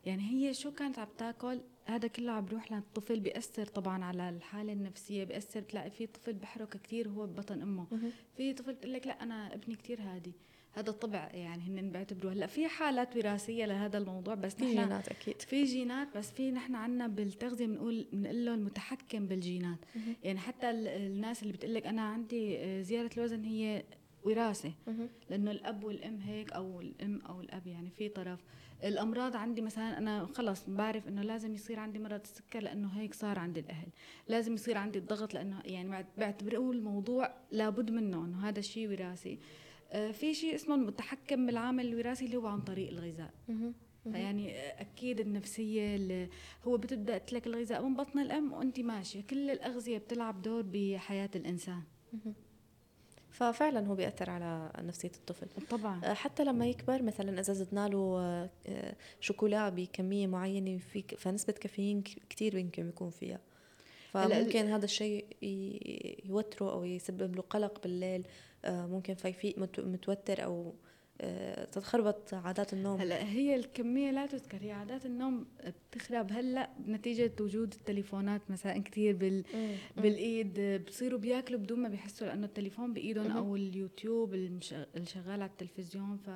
يعني 0.06 0.24
هي 0.24 0.54
شو 0.54 0.72
كانت 0.72 1.00
عم 1.00 1.08
تاكل؟ 1.18 1.62
هذا 1.86 2.08
كله 2.08 2.32
عم 2.32 2.46
بيروح 2.46 2.72
للطفل 2.72 3.20
بيأثر 3.20 3.66
طبعا 3.66 4.04
على 4.04 4.30
الحالة 4.30 4.74
النفسية 4.74 5.24
بيأثر 5.24 5.60
بتلاقي 5.60 5.92
في 5.92 6.08
طفل 6.08 6.34
بحرك 6.34 6.70
كثير 6.70 7.10
هو 7.10 7.28
ببطن 7.28 7.62
أمه. 7.62 7.88
في 8.38 8.54
طفل 8.54 8.74
بتقول 8.74 8.94
لك 8.94 9.08
لأ 9.08 9.24
أنا 9.24 9.54
ابني 9.54 9.76
كثير 9.76 10.02
هادي. 10.02 10.34
هذا 10.74 10.90
الطبع 10.90 11.30
يعني 11.34 11.64
هن 11.64 11.90
بيعتبروه. 11.90 12.34
هلأ 12.34 12.48
في 12.48 12.68
حالات 12.68 13.18
وراثية 13.18 13.66
لهذا 13.66 13.98
الموضوع 13.98 14.36
بس 14.36 14.56
في 14.56 14.66
جينات 14.66 15.08
أكيد. 15.08 15.42
في 15.42 15.64
جينات 15.64 16.18
بس 16.18 16.32
في 16.32 16.52
نحن 16.52 16.76
عندنا 16.76 17.08
بالتغذية 17.08 17.66
بنقول 17.66 18.08
بنقول 18.14 18.46
له 18.46 18.54
المتحكم 18.54 19.26
بالجينات. 19.28 19.78
يعني 20.24 20.40
حتى 20.40 20.70
الناس 20.70 21.42
اللي 21.44 21.54
بتقول 21.54 21.74
لك 21.74 21.88
أنا 21.88 22.02
عندي 22.02 22.58
آه، 22.60 22.82
زياده 22.82 23.10
الوزن 23.18 23.44
هي 23.44 23.84
وراثة. 24.24 24.72
لأنه 25.30 25.52
الأب 25.52 25.84
والأم 25.84 26.20
هيك 26.22 26.54
أو 26.54 26.82
الأم 26.82 27.22
أو 27.30 27.42
الأب 27.42 27.68
يعني 27.68 27.90
في 27.90 28.10
طرف. 28.10 28.40
الأمراض 28.84 29.36
عندي 29.36 29.62
مثلا 29.62 29.98
أنا 29.98 30.26
خلص 30.26 30.66
بعرف 30.68 31.08
إنه 31.08 31.22
لازم 31.22 31.54
يصير 31.54 31.80
عندي 31.80 32.00
مرض 32.00 32.22
السكر 32.24 32.60
لأنه 32.60 32.88
هيك 32.88 33.14
صار 33.14 33.40
عند 33.40 33.58
الأهل. 33.58 33.88
لازم 34.28 34.54
يصير 34.54 34.78
عندي 34.78 35.00
الضغط 35.00 35.34
لأنه 35.34 35.62
يعني 35.66 36.06
بعتبره 36.18 36.72
الموضوع 36.72 37.34
لابد 37.52 37.92
منه 37.92 38.26
إنه 38.26 38.50
هذا 38.50 38.60
الشيء 38.60 38.90
وراثي. 38.90 39.40
في 39.92 40.34
شيء 40.34 40.56
اسمه 40.56 40.76
المتحكم 40.76 41.46
بالعامل 41.46 41.88
الوراثي 41.88 42.26
اللي 42.26 42.38
هو 42.38 42.48
عن 42.48 42.62
طريق 42.62 42.90
الغذاء. 42.90 43.34
يعني 44.06 44.60
أكيد 44.82 45.20
النفسية 45.20 45.96
اللي 45.96 46.30
هو 46.64 46.78
بتبدأ 46.78 47.22
لك 47.32 47.48
الغذاء 47.48 47.82
من 47.84 47.96
بطن 47.96 48.20
الأم 48.20 48.54
وأنت 48.54 48.80
ماشية. 48.80 49.22
كل 49.22 49.50
الأغذية 49.50 49.98
بتلعب 49.98 50.42
دور 50.42 50.62
بحياة 50.62 51.30
الإنسان. 51.36 51.82
ففعلا 53.30 53.88
هو 53.88 53.96
بيأثر 53.96 54.30
على 54.30 54.72
نفسية 54.80 55.12
الطفل. 55.16 55.48
طبعا. 55.70 56.02
آه، 56.04 56.14
حتى 56.14 56.44
لما 56.44 56.68
يكبر 56.68 57.04
مثلا 57.04 57.40
إذا 57.40 57.54
زدنا 57.54 57.88
له 57.88 58.20
آه، 58.68 58.96
شوكولا 59.20 59.70
بكمية 59.70 60.28
معينة 60.28 60.78
في 60.78 61.04
فنسبة 61.18 61.54
كافيين 61.54 62.04
كثير 62.30 62.58
يمكن 62.58 62.90
يكون 62.90 63.10
فيها. 63.10 63.40
فممكن 64.12 64.66
هذا 64.66 64.86
الشيء 64.86 65.26
يوتره 66.26 66.72
أو 66.72 66.84
يسبب 66.84 67.36
له 67.36 67.42
قلق 67.42 67.82
بالليل 67.84 68.24
آه، 68.66 68.88
ممكن 68.88 69.14
فيفيق 69.14 69.56
متوتر 69.78 70.44
أو 70.44 70.74
آه، 71.22 71.66
تتخربط 71.66 72.34
عادات 72.34 72.74
النوم. 72.74 73.02
هلا 73.02 73.30
هي 73.30 73.56
الكمية 73.56 74.12
لا 74.12 74.26
تذكر 74.26 74.58
هي 74.62 74.72
عادات 74.72 75.06
النوم 75.06 75.46
بتخرب. 75.92 76.32
هلا 76.32 76.70
نتيجة 76.88 77.32
وجود 77.40 77.74
التليفونات 77.74 78.42
مساء 78.50 78.80
كثير 78.80 79.16
بال 79.16 79.44
بالإيد 79.98 80.60
بصيروا 80.88 81.20
بياكلوا 81.20 81.60
بدون 81.60 81.80
ما 81.80 81.90
بيحسوا 81.90 82.28
لأنه 82.28 82.46
التليفون 82.46 82.94
بإيدهم 82.94 83.32
أو 83.32 83.56
اليوتيوب 83.56 84.34
الشغال 84.96 85.42
على 85.42 85.46
التلفزيون 85.46 86.18
ف 86.18 86.30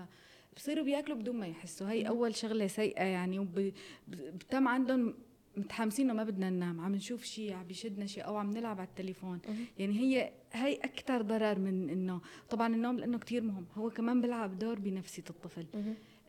بصيروا 0.57 0.85
بياكلوا 0.85 1.17
بدون 1.17 1.35
ما 1.35 1.47
يحسوا. 1.47 1.91
هي 1.91 2.07
أول 2.07 2.35
شغلة 2.35 2.67
سيئة 2.67 3.03
يعني 3.03 3.39
وبتم 3.39 4.67
عندهم 4.67 5.15
متحمسين 5.57 6.13
ما 6.13 6.23
بدنا 6.23 6.49
ننام 6.49 6.81
عم 6.81 6.95
نشوف 6.95 7.23
شيء 7.23 7.53
عم 7.53 7.63
بيشدنا 7.67 8.05
شيء 8.05 8.25
أو 8.25 8.37
عم 8.37 8.51
نلعب 8.51 8.79
على 8.79 8.87
التليفون. 8.87 9.39
يعني 9.79 9.99
هي 9.99 10.31
هي 10.53 10.75
أكثر 10.75 11.21
ضرر 11.21 11.59
من 11.59 11.89
إنه 11.89 12.21
طبعا 12.49 12.75
النوم 12.75 12.99
لأنه 12.99 13.17
كثير 13.17 13.43
مهم. 13.43 13.65
هو 13.75 13.89
كمان 13.89 14.21
بيلعب 14.21 14.59
دور 14.59 14.79
بنفسيه 14.79 15.23
الطفل. 15.29 15.65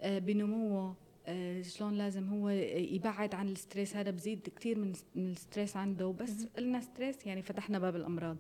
آه 0.01 0.19
بنموه. 0.19 0.97
آه 1.27 1.63
شلون 1.63 1.95
لازم 1.95 2.29
هو 2.29 2.49
يبعد 2.49 3.35
عن 3.35 3.49
ال 3.49 3.55
stress. 3.55 3.97
هذا 3.97 4.11
بزيد 4.11 4.49
كثير 4.57 4.79
من 4.79 4.93
ال 5.17 5.25
stress 5.25 5.77
عنده. 5.77 6.07
وبس 6.07 6.47
قلنا 6.57 6.81
stress 6.81 7.27
يعني 7.27 7.43
فتحنا 7.43 7.79
باب 7.79 7.97
الأمراض. 7.97 8.37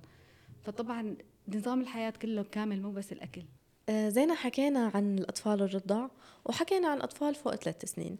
فطبعا 0.62 1.16
نظام 1.48 1.80
الحياة 1.80 2.10
كله 2.10 2.42
كامل 2.42 2.82
مو 2.82 2.92
بس 2.92 3.12
الأكل. 3.12 3.42
زينا 3.90 4.34
حكينا 4.34 4.90
عن 4.94 5.18
الأطفال 5.18 5.62
الرضع 5.62 6.08
وحكينا 6.44 6.88
عن 6.88 7.00
اطفال 7.00 7.34
فوق 7.34 7.54
ثلاث 7.54 7.84
سنين. 7.84 8.18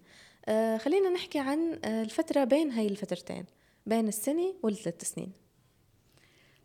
آه 0.49 0.77
خلينا 0.77 1.11
نحكي 1.11 1.39
عن 1.39 1.79
آه 1.85 2.03
الفترة 2.03 2.45
بين 2.45 2.71
هاي 2.71 2.87
الفترتين 2.87 3.45
بين 3.87 4.09
السنة 4.09 4.55
والثلاث 4.63 5.05
سنين. 5.05 5.33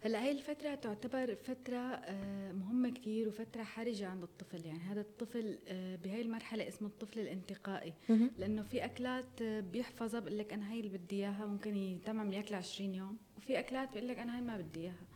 هلأ 0.04 0.24
هي 0.24 0.32
الفترة 0.32 0.76
تعتبر 0.76 1.36
فترة 1.36 1.78
آه، 1.78 2.52
مهمة 2.52 2.90
كثير 2.90 3.28
وفترة 3.28 3.64
حرجة 3.64 4.08
عند 4.08 4.24
الطفل. 4.24 4.66
يعني 4.66 4.80
هذا 4.80 5.02
الطفل 5.02 5.60
آه، 5.68 5.96
بهاي 5.96 6.22
المرحلة 6.22 6.68
اسمه 6.68 6.88
الطفل 6.88 7.20
الانتقائي. 7.20 7.94
لأنه 8.38 8.64
في 8.64 8.86
أكلات 8.86 9.42
آه، 9.42 9.60
بيحفظها 9.60 10.20
بقول 10.20 10.38
لك 10.38 10.54
أنا 10.54 10.72
هي 10.72 10.80
اللي 10.80 10.98
بدي 10.98 11.16
إياها 11.16 11.46
ممكن 11.46 11.76
يتمم 11.76 12.34
يأكلها 12.34 12.60
20 12.60 12.96
يوم 12.96 13.18
وفي 13.38 13.60
أكلات 13.60 13.92
بقول 13.92 14.08
لك 14.08 14.20
أنا 14.20 14.38
هي 14.38 14.42
ما 14.42 14.58
بدي 14.58 14.80
إياها. 14.80 15.11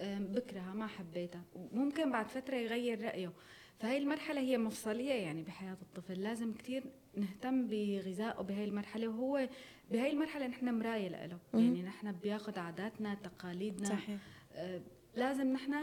بكرهها 0.00 0.74
ما 0.74 0.86
حبيتها. 0.86 1.42
وممكن 1.54 2.12
بعد 2.12 2.28
فترة 2.28 2.56
يغير 2.56 3.04
رأيه. 3.04 3.32
فهي 3.80 3.98
المرحلة 3.98 4.40
هي 4.40 4.58
مفصلية 4.58 5.12
يعني 5.12 5.42
بحياة 5.42 5.76
الطفل. 5.82 6.22
لازم 6.22 6.52
كثير 6.54 6.84
نهتم 7.16 7.66
بغذائه 7.66 8.42
بهي 8.42 8.64
المرحلة. 8.64 9.08
وهو 9.08 9.48
بهي 9.90 10.10
المرحلة 10.10 10.46
نحن 10.46 10.74
مراية 10.78 11.08
له. 11.08 11.38
يعني 11.54 11.82
نحن 11.82 12.12
بياخذ 12.12 12.58
عاداتنا 12.58 13.14
تقاليدنا. 13.14 13.88
صحيح. 13.88 14.18
آه 14.54 14.80
لازم 15.16 15.52
نحن 15.52 15.74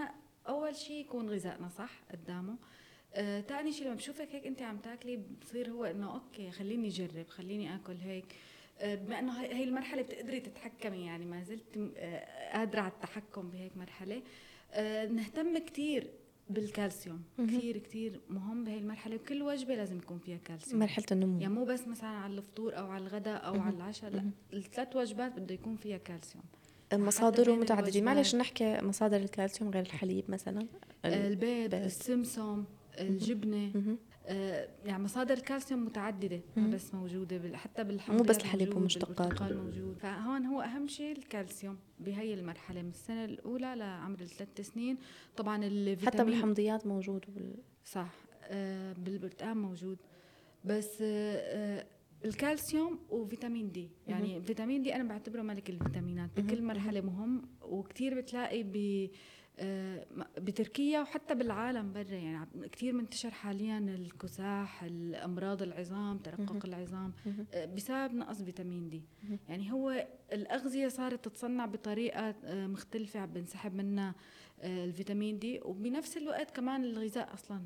أول 0.47 0.75
شيء 0.75 1.01
يكون 1.05 1.29
غذائنا 1.29 1.69
صح 1.69 1.91
قدامه. 2.11 2.55
آه، 3.13 3.41
تاني 3.41 3.71
شيء 3.71 3.87
لما 3.87 3.95
بشوفك 3.95 4.27
هيك 4.31 4.47
أنت 4.47 4.61
عم 4.61 4.77
تاكلي 4.77 5.19
بصير 5.41 5.71
هو 5.71 5.85
إنه 5.85 6.13
okay 6.13 6.51
خليني 6.51 6.87
أجرب 6.87 7.27
خليني 7.29 7.75
آكل 7.75 7.95
هيك. 7.95 8.25
آه، 8.25 8.35
بما 8.83 9.19
إنه 9.19 9.41
هي 9.41 9.63
المرحلة 9.63 10.01
بتقدري 10.01 10.39
تتحكمي 10.39 11.05
يعني 11.05 11.25
ما 11.25 11.43
زلت 11.43 11.91
آه، 11.97 12.57
قادرة 12.57 12.81
على 12.81 12.91
التحكم 12.91 13.49
بهيك 13.49 13.77
مرحلة. 13.77 14.21
آه، 14.71 15.05
نهتم 15.05 15.57
كثير 15.57 16.07
بالكالسيوم. 16.49 17.23
كثير 17.37 17.77
كثير 17.77 18.19
مهم 18.29 18.63
بهي 18.63 18.77
المرحلة 18.77 19.15
وكل 19.15 19.41
وجبة 19.41 19.75
لازم 19.75 19.97
يكون 19.97 20.19
فيها 20.19 20.37
كالسيوم. 20.37 20.79
مرحلة 20.79 21.05
النمو. 21.11 21.39
يعني 21.39 21.53
مو 21.53 21.65
بس 21.65 21.87
مثلا 21.87 22.09
على 22.09 22.33
الفطور 22.33 22.77
أو 22.77 22.87
على 22.87 23.03
الغداء 23.03 23.45
أو 23.47 23.61
على 23.61 23.75
العشاء 23.75 24.09
لا 24.09 24.29
الثلاث 24.53 24.95
وجبات 24.95 25.39
بده 25.39 25.53
يكون 25.53 25.75
فيها 25.75 25.97
كالسيوم. 25.97 26.43
مصادره 26.93 27.55
متعدده 27.55 28.01
معلش 28.01 28.35
نحكي 28.35 28.77
مصادر 28.81 29.17
الكالسيوم 29.17 29.69
غير 29.69 29.83
الحليب 29.83 30.31
مثلا؟ 30.31 30.67
البيض 31.05 31.75
السمسم 31.75 32.63
الجبنة. 32.99 33.71
آه، 33.75 33.97
يعني 34.85 35.03
مصادر 35.03 35.33
الكالسيوم 35.33 35.85
متعددة 35.85 36.41
ما 36.55 36.67
بس 36.67 36.93
موجودة 36.93 37.57
حتى 37.57 37.83
بالحمص 37.83 38.17
مو 38.17 38.23
بس 38.23 38.37
الحليب 38.37 38.77
ومشتقات 38.77 39.41
موجود 39.53 39.97
فهون 39.99 40.45
هو 40.45 40.61
أهم 40.61 40.87
شيء 40.87 41.17
الكالسيوم 41.17 41.77
بهي 41.99 42.33
المرحلة 42.33 42.81
من 42.81 42.89
السنة 42.89 43.25
الأولى 43.25 43.75
لعمر 43.75 44.21
الثلاث 44.21 44.61
سنين. 44.61 44.97
طبعا 45.37 45.65
الفيتامين 45.65 46.07
حتى 46.07 46.23
بالحمضيات 46.23 46.87
موجود 46.87 47.25
وبال... 47.29 47.55
صح 47.85 48.09
آه 48.43 48.93
بالبرتقال 48.93 49.57
موجود. 49.57 49.97
بس 50.65 50.97
آه 51.01 51.85
الكالسيوم 52.25 52.99
وفيتامين 53.09 53.71
D. 53.71 53.89
يعني 54.07 54.41
فيتامين 54.41 54.81
D 54.81 54.95
أنا 54.95 55.03
بعتبره 55.03 55.41
ملك 55.41 55.69
الفيتامينات 55.69 56.29
بكل 56.37 56.63
مرحلة 56.63 57.01
مهم. 57.01 57.41
وكثير 57.61 58.21
بتلاقي 58.21 58.63
ب 58.63 58.75
آه، 58.75 59.09
بتركيا 60.37 61.01
وحتى 61.01 61.35
بالعالم 61.35 61.93
برا 61.93 62.03
يعني 62.13 62.47
كثير 62.71 62.93
منتشر 62.93 63.31
حاليا 63.31 63.77
الكساح 63.77 64.83
الأمراض 64.83 65.61
العظام 65.61 66.17
ترقق 66.17 66.65
العظام. 66.65 67.13
آه، 67.53 67.65
بسبب 67.65 68.13
نقص 68.13 68.41
فيتامين 68.41 68.89
D. 68.89 69.03
يعني 69.49 69.71
هو 69.71 70.07
الأغذية 70.33 70.87
صارت 70.87 71.25
تتصنع 71.25 71.65
بطريقة 71.65 72.35
آه، 72.43 72.67
مختلفة 72.67 73.19
عم 73.19 73.33
بنسحب 73.33 73.75
منها 73.75 74.09
آه، 74.09 74.13
الفيتامين 74.63 75.39
D. 75.39 75.59
وبنفس 75.61 76.17
الوقت 76.17 76.51
كمان 76.51 76.83
الغذاء 76.83 77.33
أصلا 77.33 77.61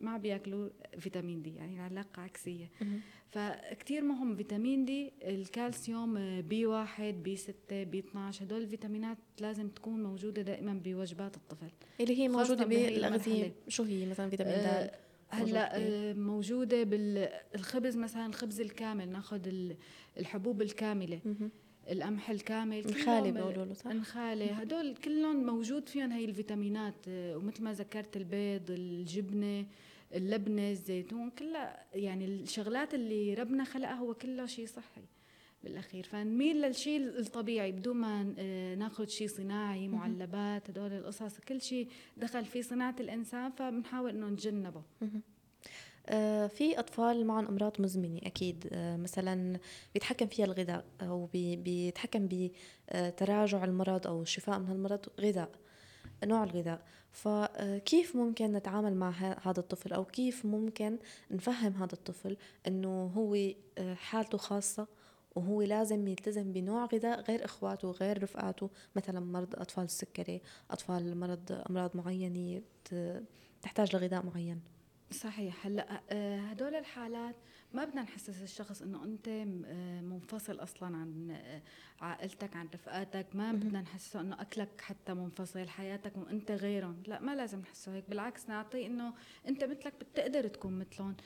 ما 0.00 0.16
بياكلوا 0.16 0.68
فيتامين 0.98 1.42
D 1.42 1.54
يعني 1.54 1.74
العلاقه 1.74 2.22
عكسية. 2.22 2.70
فكتير 3.30 4.02
مهم 4.04 4.36
فيتامين 4.36 4.84
D 4.84 5.12
الكالسيوم 5.22 6.16
آه، 6.16 6.40
B 6.40 6.66
واحد 6.66 7.22
B 7.22 7.36
ستة 7.36 7.82
B 7.84 7.98
12 7.98 8.44
هدول 8.44 8.62
الفيتامينات 8.62 9.18
لازم 9.40 9.68
تكون 9.68 10.02
موجودة 10.02 10.42
دائما 10.42 10.80
بوجبات 10.84 11.36
الطفل. 11.36 11.70
اللي 12.00 12.18
هي 12.18 12.28
بالأغذية 12.94 13.32
المرحلة. 13.34 13.52
شو 13.68 13.82
هي 13.82 14.06
مثلا 14.06 14.30
فيتامين 14.30 14.54
آه، 14.54 14.86
د 14.86 14.90
هلأ 15.30 15.78
موجود 15.78 15.92
آه، 15.92 16.12
موجودة 16.12 16.82
بالخبز 16.84 17.96
مثلا 17.96 18.26
الخبز 18.26 18.60
الكامل 18.60 19.08
ناخذ 19.08 19.48
ال- 19.48 19.76
الحبوب 20.18 20.62
الكاملة. 20.62 21.20
مهم. 21.24 21.50
القمح 21.90 22.30
الكامل 22.30 22.78
الخالي 22.78 23.32
بيقولوا 23.32 23.64
له 23.64 23.74
صح؟ 23.74 23.86
الخالي. 23.90 24.50
هدول 24.50 24.94
كلهم 24.96 25.46
موجود 25.46 25.88
فيهم 25.88 26.12
هي 26.12 26.24
الفيتامينات 26.24 26.94
ومثل 27.08 27.62
ما 27.62 27.72
ذكرت 27.72 28.16
البيض 28.16 28.70
الجبنة 28.70 29.66
اللبنة 30.14 30.70
الزيتون 30.70 31.30
كلها 31.30 31.84
يعني 31.94 32.24
الشغلات 32.24 32.94
اللي 32.94 33.34
ربنا 33.34 33.64
خلقها 33.64 33.94
هو 33.94 34.14
كله 34.14 34.46
شيء 34.46 34.66
صحي 34.66 35.02
بالأخير. 35.64 36.04
فنميل 36.04 36.62
للشيء 36.62 37.00
الطبيعي 37.00 37.72
بدون 37.72 37.96
ما 37.96 38.34
آه، 38.38 38.74
ناخذ 38.74 39.06
شيء 39.06 39.28
صناعي 39.28 39.88
معلبات 39.88 40.70
هدول 40.70 40.92
القصص 40.92 41.40
كل 41.40 41.60
شيء 41.60 41.88
دخل 42.16 42.44
في 42.44 42.62
صناعة 42.62 42.96
الإنسان 43.00 43.50
فبنحاول 43.50 44.10
إنه 44.10 44.28
نتجنبه 44.28 44.82
في 46.48 46.78
أطفال 46.78 47.26
معهم 47.26 47.46
أمراض 47.46 47.80
مزمنة 47.80 48.18
أكيد. 48.18 48.68
آه، 48.72 48.96
مثلا 48.96 49.58
بيتحكم 49.94 50.26
فيها 50.26 50.44
الغذاء 50.46 50.84
أو 51.02 51.26
بي- 51.26 51.56
بيتحكم 51.56 52.28
بتراجع 52.30 53.64
المرض 53.64 54.06
أو 54.06 54.22
الشفاء 54.22 54.58
من 54.58 54.70
المرض 54.70 55.06
غذاء 55.20 55.50
نوع 56.24 56.44
الغذاء. 56.44 56.82
فكيف 57.12 58.16
ممكن 58.16 58.52
نتعامل 58.52 58.94
مع 58.94 59.10
هذا 59.42 59.60
الطفل 59.60 59.92
أو 59.92 60.04
كيف 60.04 60.44
ممكن 60.46 60.98
نفهم 61.30 61.72
هذا 61.72 61.92
الطفل 61.92 62.36
أنه 62.66 63.06
هو 63.06 63.34
آه، 63.78 63.94
حالته 63.94 64.38
خاصة 64.38 64.86
وهو 65.36 65.62
لازم 65.62 66.08
يلتزم 66.08 66.52
بنوع 66.52 66.84
غذاء 66.84 67.20
غير 67.20 67.44
إخواته 67.44 67.90
غير 67.90 68.22
رفقاته؟ 68.22 68.70
مثلا 68.96 69.20
مرض 69.20 69.54
أطفال 69.56 69.84
السكري 69.84 70.42
أطفال 70.70 71.20
مرض 71.20 71.62
أمراض 71.70 71.96
معينة 71.96 72.62
تحتاج 73.62 73.96
لغذاء 73.96 74.26
معين. 74.26 74.60
صحيح. 75.10 75.66
هلأ 75.66 76.02
آه، 76.10 76.38
هدول 76.38 76.74
الحالات 76.74 77.34
ما 77.74 77.84
بدنا 77.84 78.02
نحسس 78.02 78.42
الشخص 78.42 78.82
إنه 78.82 79.04
أنت 79.04 79.28
آه، 79.28 80.00
منفصل 80.00 80.62
أصلا 80.62 80.96
عن 80.96 81.30
آه، 81.30 81.62
عائلتك 82.00 82.56
عن 82.56 82.68
رفقاتك. 82.74 83.26
ما 83.34 83.52
بدنا 83.52 83.80
نحسسه 83.80 84.20
إنه 84.20 84.40
أكلك 84.40 84.80
حتى 84.80 85.14
منفصل 85.14 85.68
حياتك 85.68 86.16
وأنت 86.16 86.50
غيرهم. 86.50 87.02
لا 87.06 87.20
ما 87.20 87.34
لازم 87.34 87.58
نحسه 87.58 87.94
هيك. 87.94 88.04
بالعكس 88.08 88.48
نعطيه 88.48 88.86
إنه 88.86 89.14
أنت 89.48 89.64
مثلك 89.64 89.92
بتقدر 90.00 90.48
تكون 90.48 90.78
مثلهم. 90.78 91.16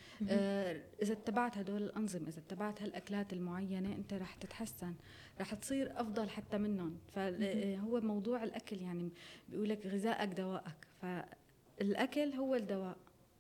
إذا 1.02 1.12
اتبعت 1.12 1.58
هدول 1.58 1.82
الأنظمة 1.82 2.28
إذا 2.28 2.38
اتبعت 2.38 2.82
هالأكلات 2.82 3.32
المعينة 3.32 3.92
أنت 3.92 4.14
رح 4.14 4.34
تتحسن. 4.34 4.94
رح 5.40 5.54
تصير 5.54 6.00
أفضل 6.00 6.30
حتى 6.30 6.58
منهم. 6.58 6.96
فهو 7.14 8.00
موضوع 8.00 8.44
الأكل 8.44 8.76
يعني 8.76 9.10
بيقولك 9.48 9.86
غذائك 9.86 10.28
دوائك 10.28 10.86
فالأكل 11.02 12.32
هو 12.32 12.54
الدواء. 12.54 12.96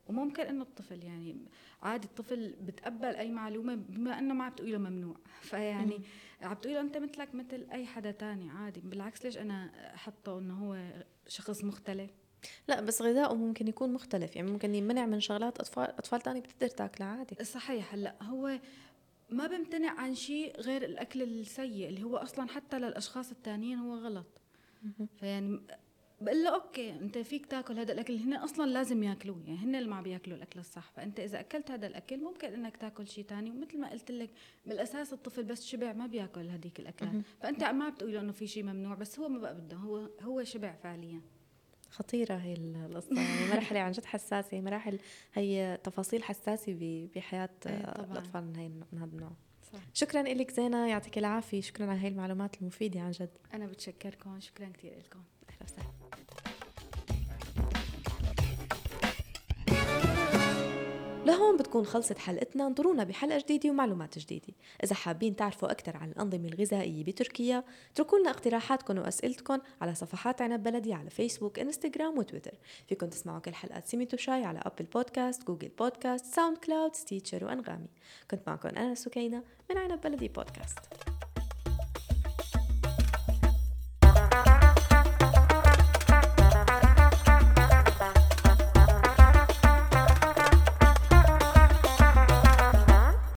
وممكن 0.08 0.42
إنه 0.42 0.62
الطفل 0.62 1.04
يعني 1.04 1.36
عادي 1.82 2.06
الطفل 2.06 2.54
بتقبل 2.60 3.16
أي 3.16 3.30
معلومة 3.30 3.74
بما 3.74 4.18
إنه 4.18 4.34
ما 4.34 4.44
عم 4.44 4.52
تقوله 4.52 4.78
ممنوع. 4.78 5.16
فيعني 5.50 6.00
عم 6.42 6.54
تقوله 6.54 6.80
أنت 6.80 6.96
مثلك 6.96 7.34
مثل 7.34 7.66
أي 7.72 7.86
حدا 7.86 8.10
تاني 8.10 8.50
عادي. 8.50 8.80
بالعكس 8.80 9.24
ليش 9.24 9.38
أنا 9.38 9.70
أحطه 9.94 10.38
إنه 10.38 10.54
هو 10.54 10.92
شخص 11.28 11.64
مختلف؟ 11.64 12.10
لا 12.68 12.80
بس 12.80 13.02
غذائه 13.02 13.34
ممكن 13.34 13.68
يكون 13.68 13.92
مختلف. 13.92 14.36
يعني 14.36 14.50
ممكن 14.50 14.74
يمنع 14.74 15.06
من 15.06 15.20
شغلات 15.20 15.60
أطفال 15.60 15.84
أطفال 15.84 16.20
تانية 16.20 16.40
بتقدر 16.40 16.68
تاكلها 16.68 17.08
عادي. 17.08 17.44
صحيح. 17.44 17.94
هلأ 17.94 18.22
هو 18.22 18.58
ما 19.30 19.46
بمتنع 19.46 20.00
عن 20.00 20.14
شيء 20.14 20.60
غير 20.60 20.84
الأكل 20.84 21.22
السيء 21.22 21.88
اللي 21.88 22.02
هو 22.02 22.16
أصلا 22.16 22.48
حتى 22.48 22.78
للأشخاص 22.78 23.30
التانيين 23.30 23.78
هو 23.78 23.94
غلط. 23.94 24.26
فيعني 25.16 25.60
بقول 26.24 26.44
له 26.44 26.54
أوكي 26.54 26.90
أنت 26.90 27.18
فيك 27.18 27.46
تاكل 27.46 27.78
هذا 27.78 27.92
الأكل. 27.92 28.16
هن 28.16 28.34
أصلا 28.34 28.70
لازم 28.70 29.02
ياكلوه 29.02 29.42
يعني 29.46 29.58
هن 29.58 29.74
اللي 29.74 29.88
ما 29.88 30.02
بياكلوا 30.02 30.36
الأكل 30.36 30.60
الصح. 30.60 30.90
فأنت 30.90 31.20
إذا 31.20 31.40
أكلت 31.40 31.70
هذا 31.70 31.86
الأكل 31.86 32.24
ممكن 32.24 32.48
إنك 32.48 32.76
تاكل 32.76 33.08
شيء 33.08 33.24
تاني. 33.24 33.50
ومثل 33.50 33.80
ما 33.80 33.90
قلت 33.90 34.10
لك 34.10 34.30
بالأساس 34.66 35.12
الطفل 35.12 35.42
بس 35.42 35.64
شبع 35.66 35.92
ما 35.92 36.06
بياكل 36.06 36.48
هذيك 36.48 36.80
الأكلات. 36.80 37.12
فأنت 37.40 37.64
ما 37.64 37.88
بتقول 37.88 38.16
إنه 38.16 38.32
في 38.32 38.46
شيء 38.46 38.62
ممنوع 38.62 38.94
بس 38.94 39.18
هو 39.18 39.28
ما 39.28 39.38
بقى 39.38 39.54
بده. 39.54 39.76
هو 39.76 40.08
هو 40.22 40.44
شبع 40.44 40.74
فعليا. 40.82 41.20
خطيرة 41.90 42.34
هي 42.34 42.54
القصة. 42.54 43.14
مرحلة 43.54 43.80
عن 43.80 43.92
جد 43.92 44.04
حساسة. 44.04 44.60
مراحل 44.60 44.98
هي 45.34 45.78
تفاصيل 45.84 46.22
حساسة 46.22 47.08
بحياة 47.14 47.50
إيه. 47.66 47.74
الأطفال 47.80 48.44
من, 48.44 48.56
هي 48.56 48.68
من 48.68 48.98
هذا 48.98 49.10
النوع. 49.12 49.32
صح. 49.72 49.78
شكرا 49.94 50.22
لك 50.22 50.50
زينة. 50.50 50.88
يعطيك 50.88 51.18
العافية. 51.18 51.60
شكرا 51.60 51.86
على 51.86 52.00
هاي 52.00 52.08
المعلومات 52.08 52.62
المفيدة 52.62 53.00
عن 53.00 53.10
جد. 53.10 53.30
أنا 53.54 53.66
بتشكركم. 53.66 54.40
شكرا 54.40 54.68
كثير 54.68 54.98
لكم 54.98 55.20
وسهلا. 55.64 55.92
لهون 61.26 61.56
بتكون 61.56 61.84
خلصت 61.84 62.18
حلقتنا 62.18 62.66
انطرونا 62.66 63.04
بحلقة 63.04 63.38
جديدة 63.38 63.70
ومعلومات 63.70 64.18
جديدة. 64.18 64.54
إذا 64.84 64.94
حابين 64.94 65.36
تعرفوا 65.36 65.70
أكثر 65.70 65.96
عن 65.96 66.10
الأنظمة 66.10 66.48
الغذائية 66.48 67.04
بتركيا 67.04 67.64
اتركوا 67.92 68.18
لنا 68.18 68.30
اقتراحاتكم 68.30 68.98
وأسئلتكم 68.98 69.58
على 69.80 69.94
صفحات 69.94 70.42
عنب 70.42 70.62
بلدي 70.62 70.92
على 70.92 71.10
فيسبوك 71.10 71.58
انستغرام 71.58 72.18
وتويتر. 72.18 72.54
فيكم 72.88 73.06
تسمعوا 73.06 73.40
كل 73.40 73.54
حلقات 73.54 73.86
سيميت 73.86 74.16
وشاي 74.16 74.44
على 74.44 74.60
Apple 74.62 74.84
Podcasts 74.84 75.46
Google 75.46 75.68
Podcasts 75.68 76.24
SoundCloud 76.24 76.94
Stitcher 76.94 77.44
وأنغامي. 77.44 77.88
كنت 78.30 78.40
معكم 78.46 78.68
أنا 78.68 78.94
سكينة 78.94 79.42
من 79.70 79.78
عنب 79.78 80.00
بلدي 80.00 80.28
بودكاست 80.28 80.78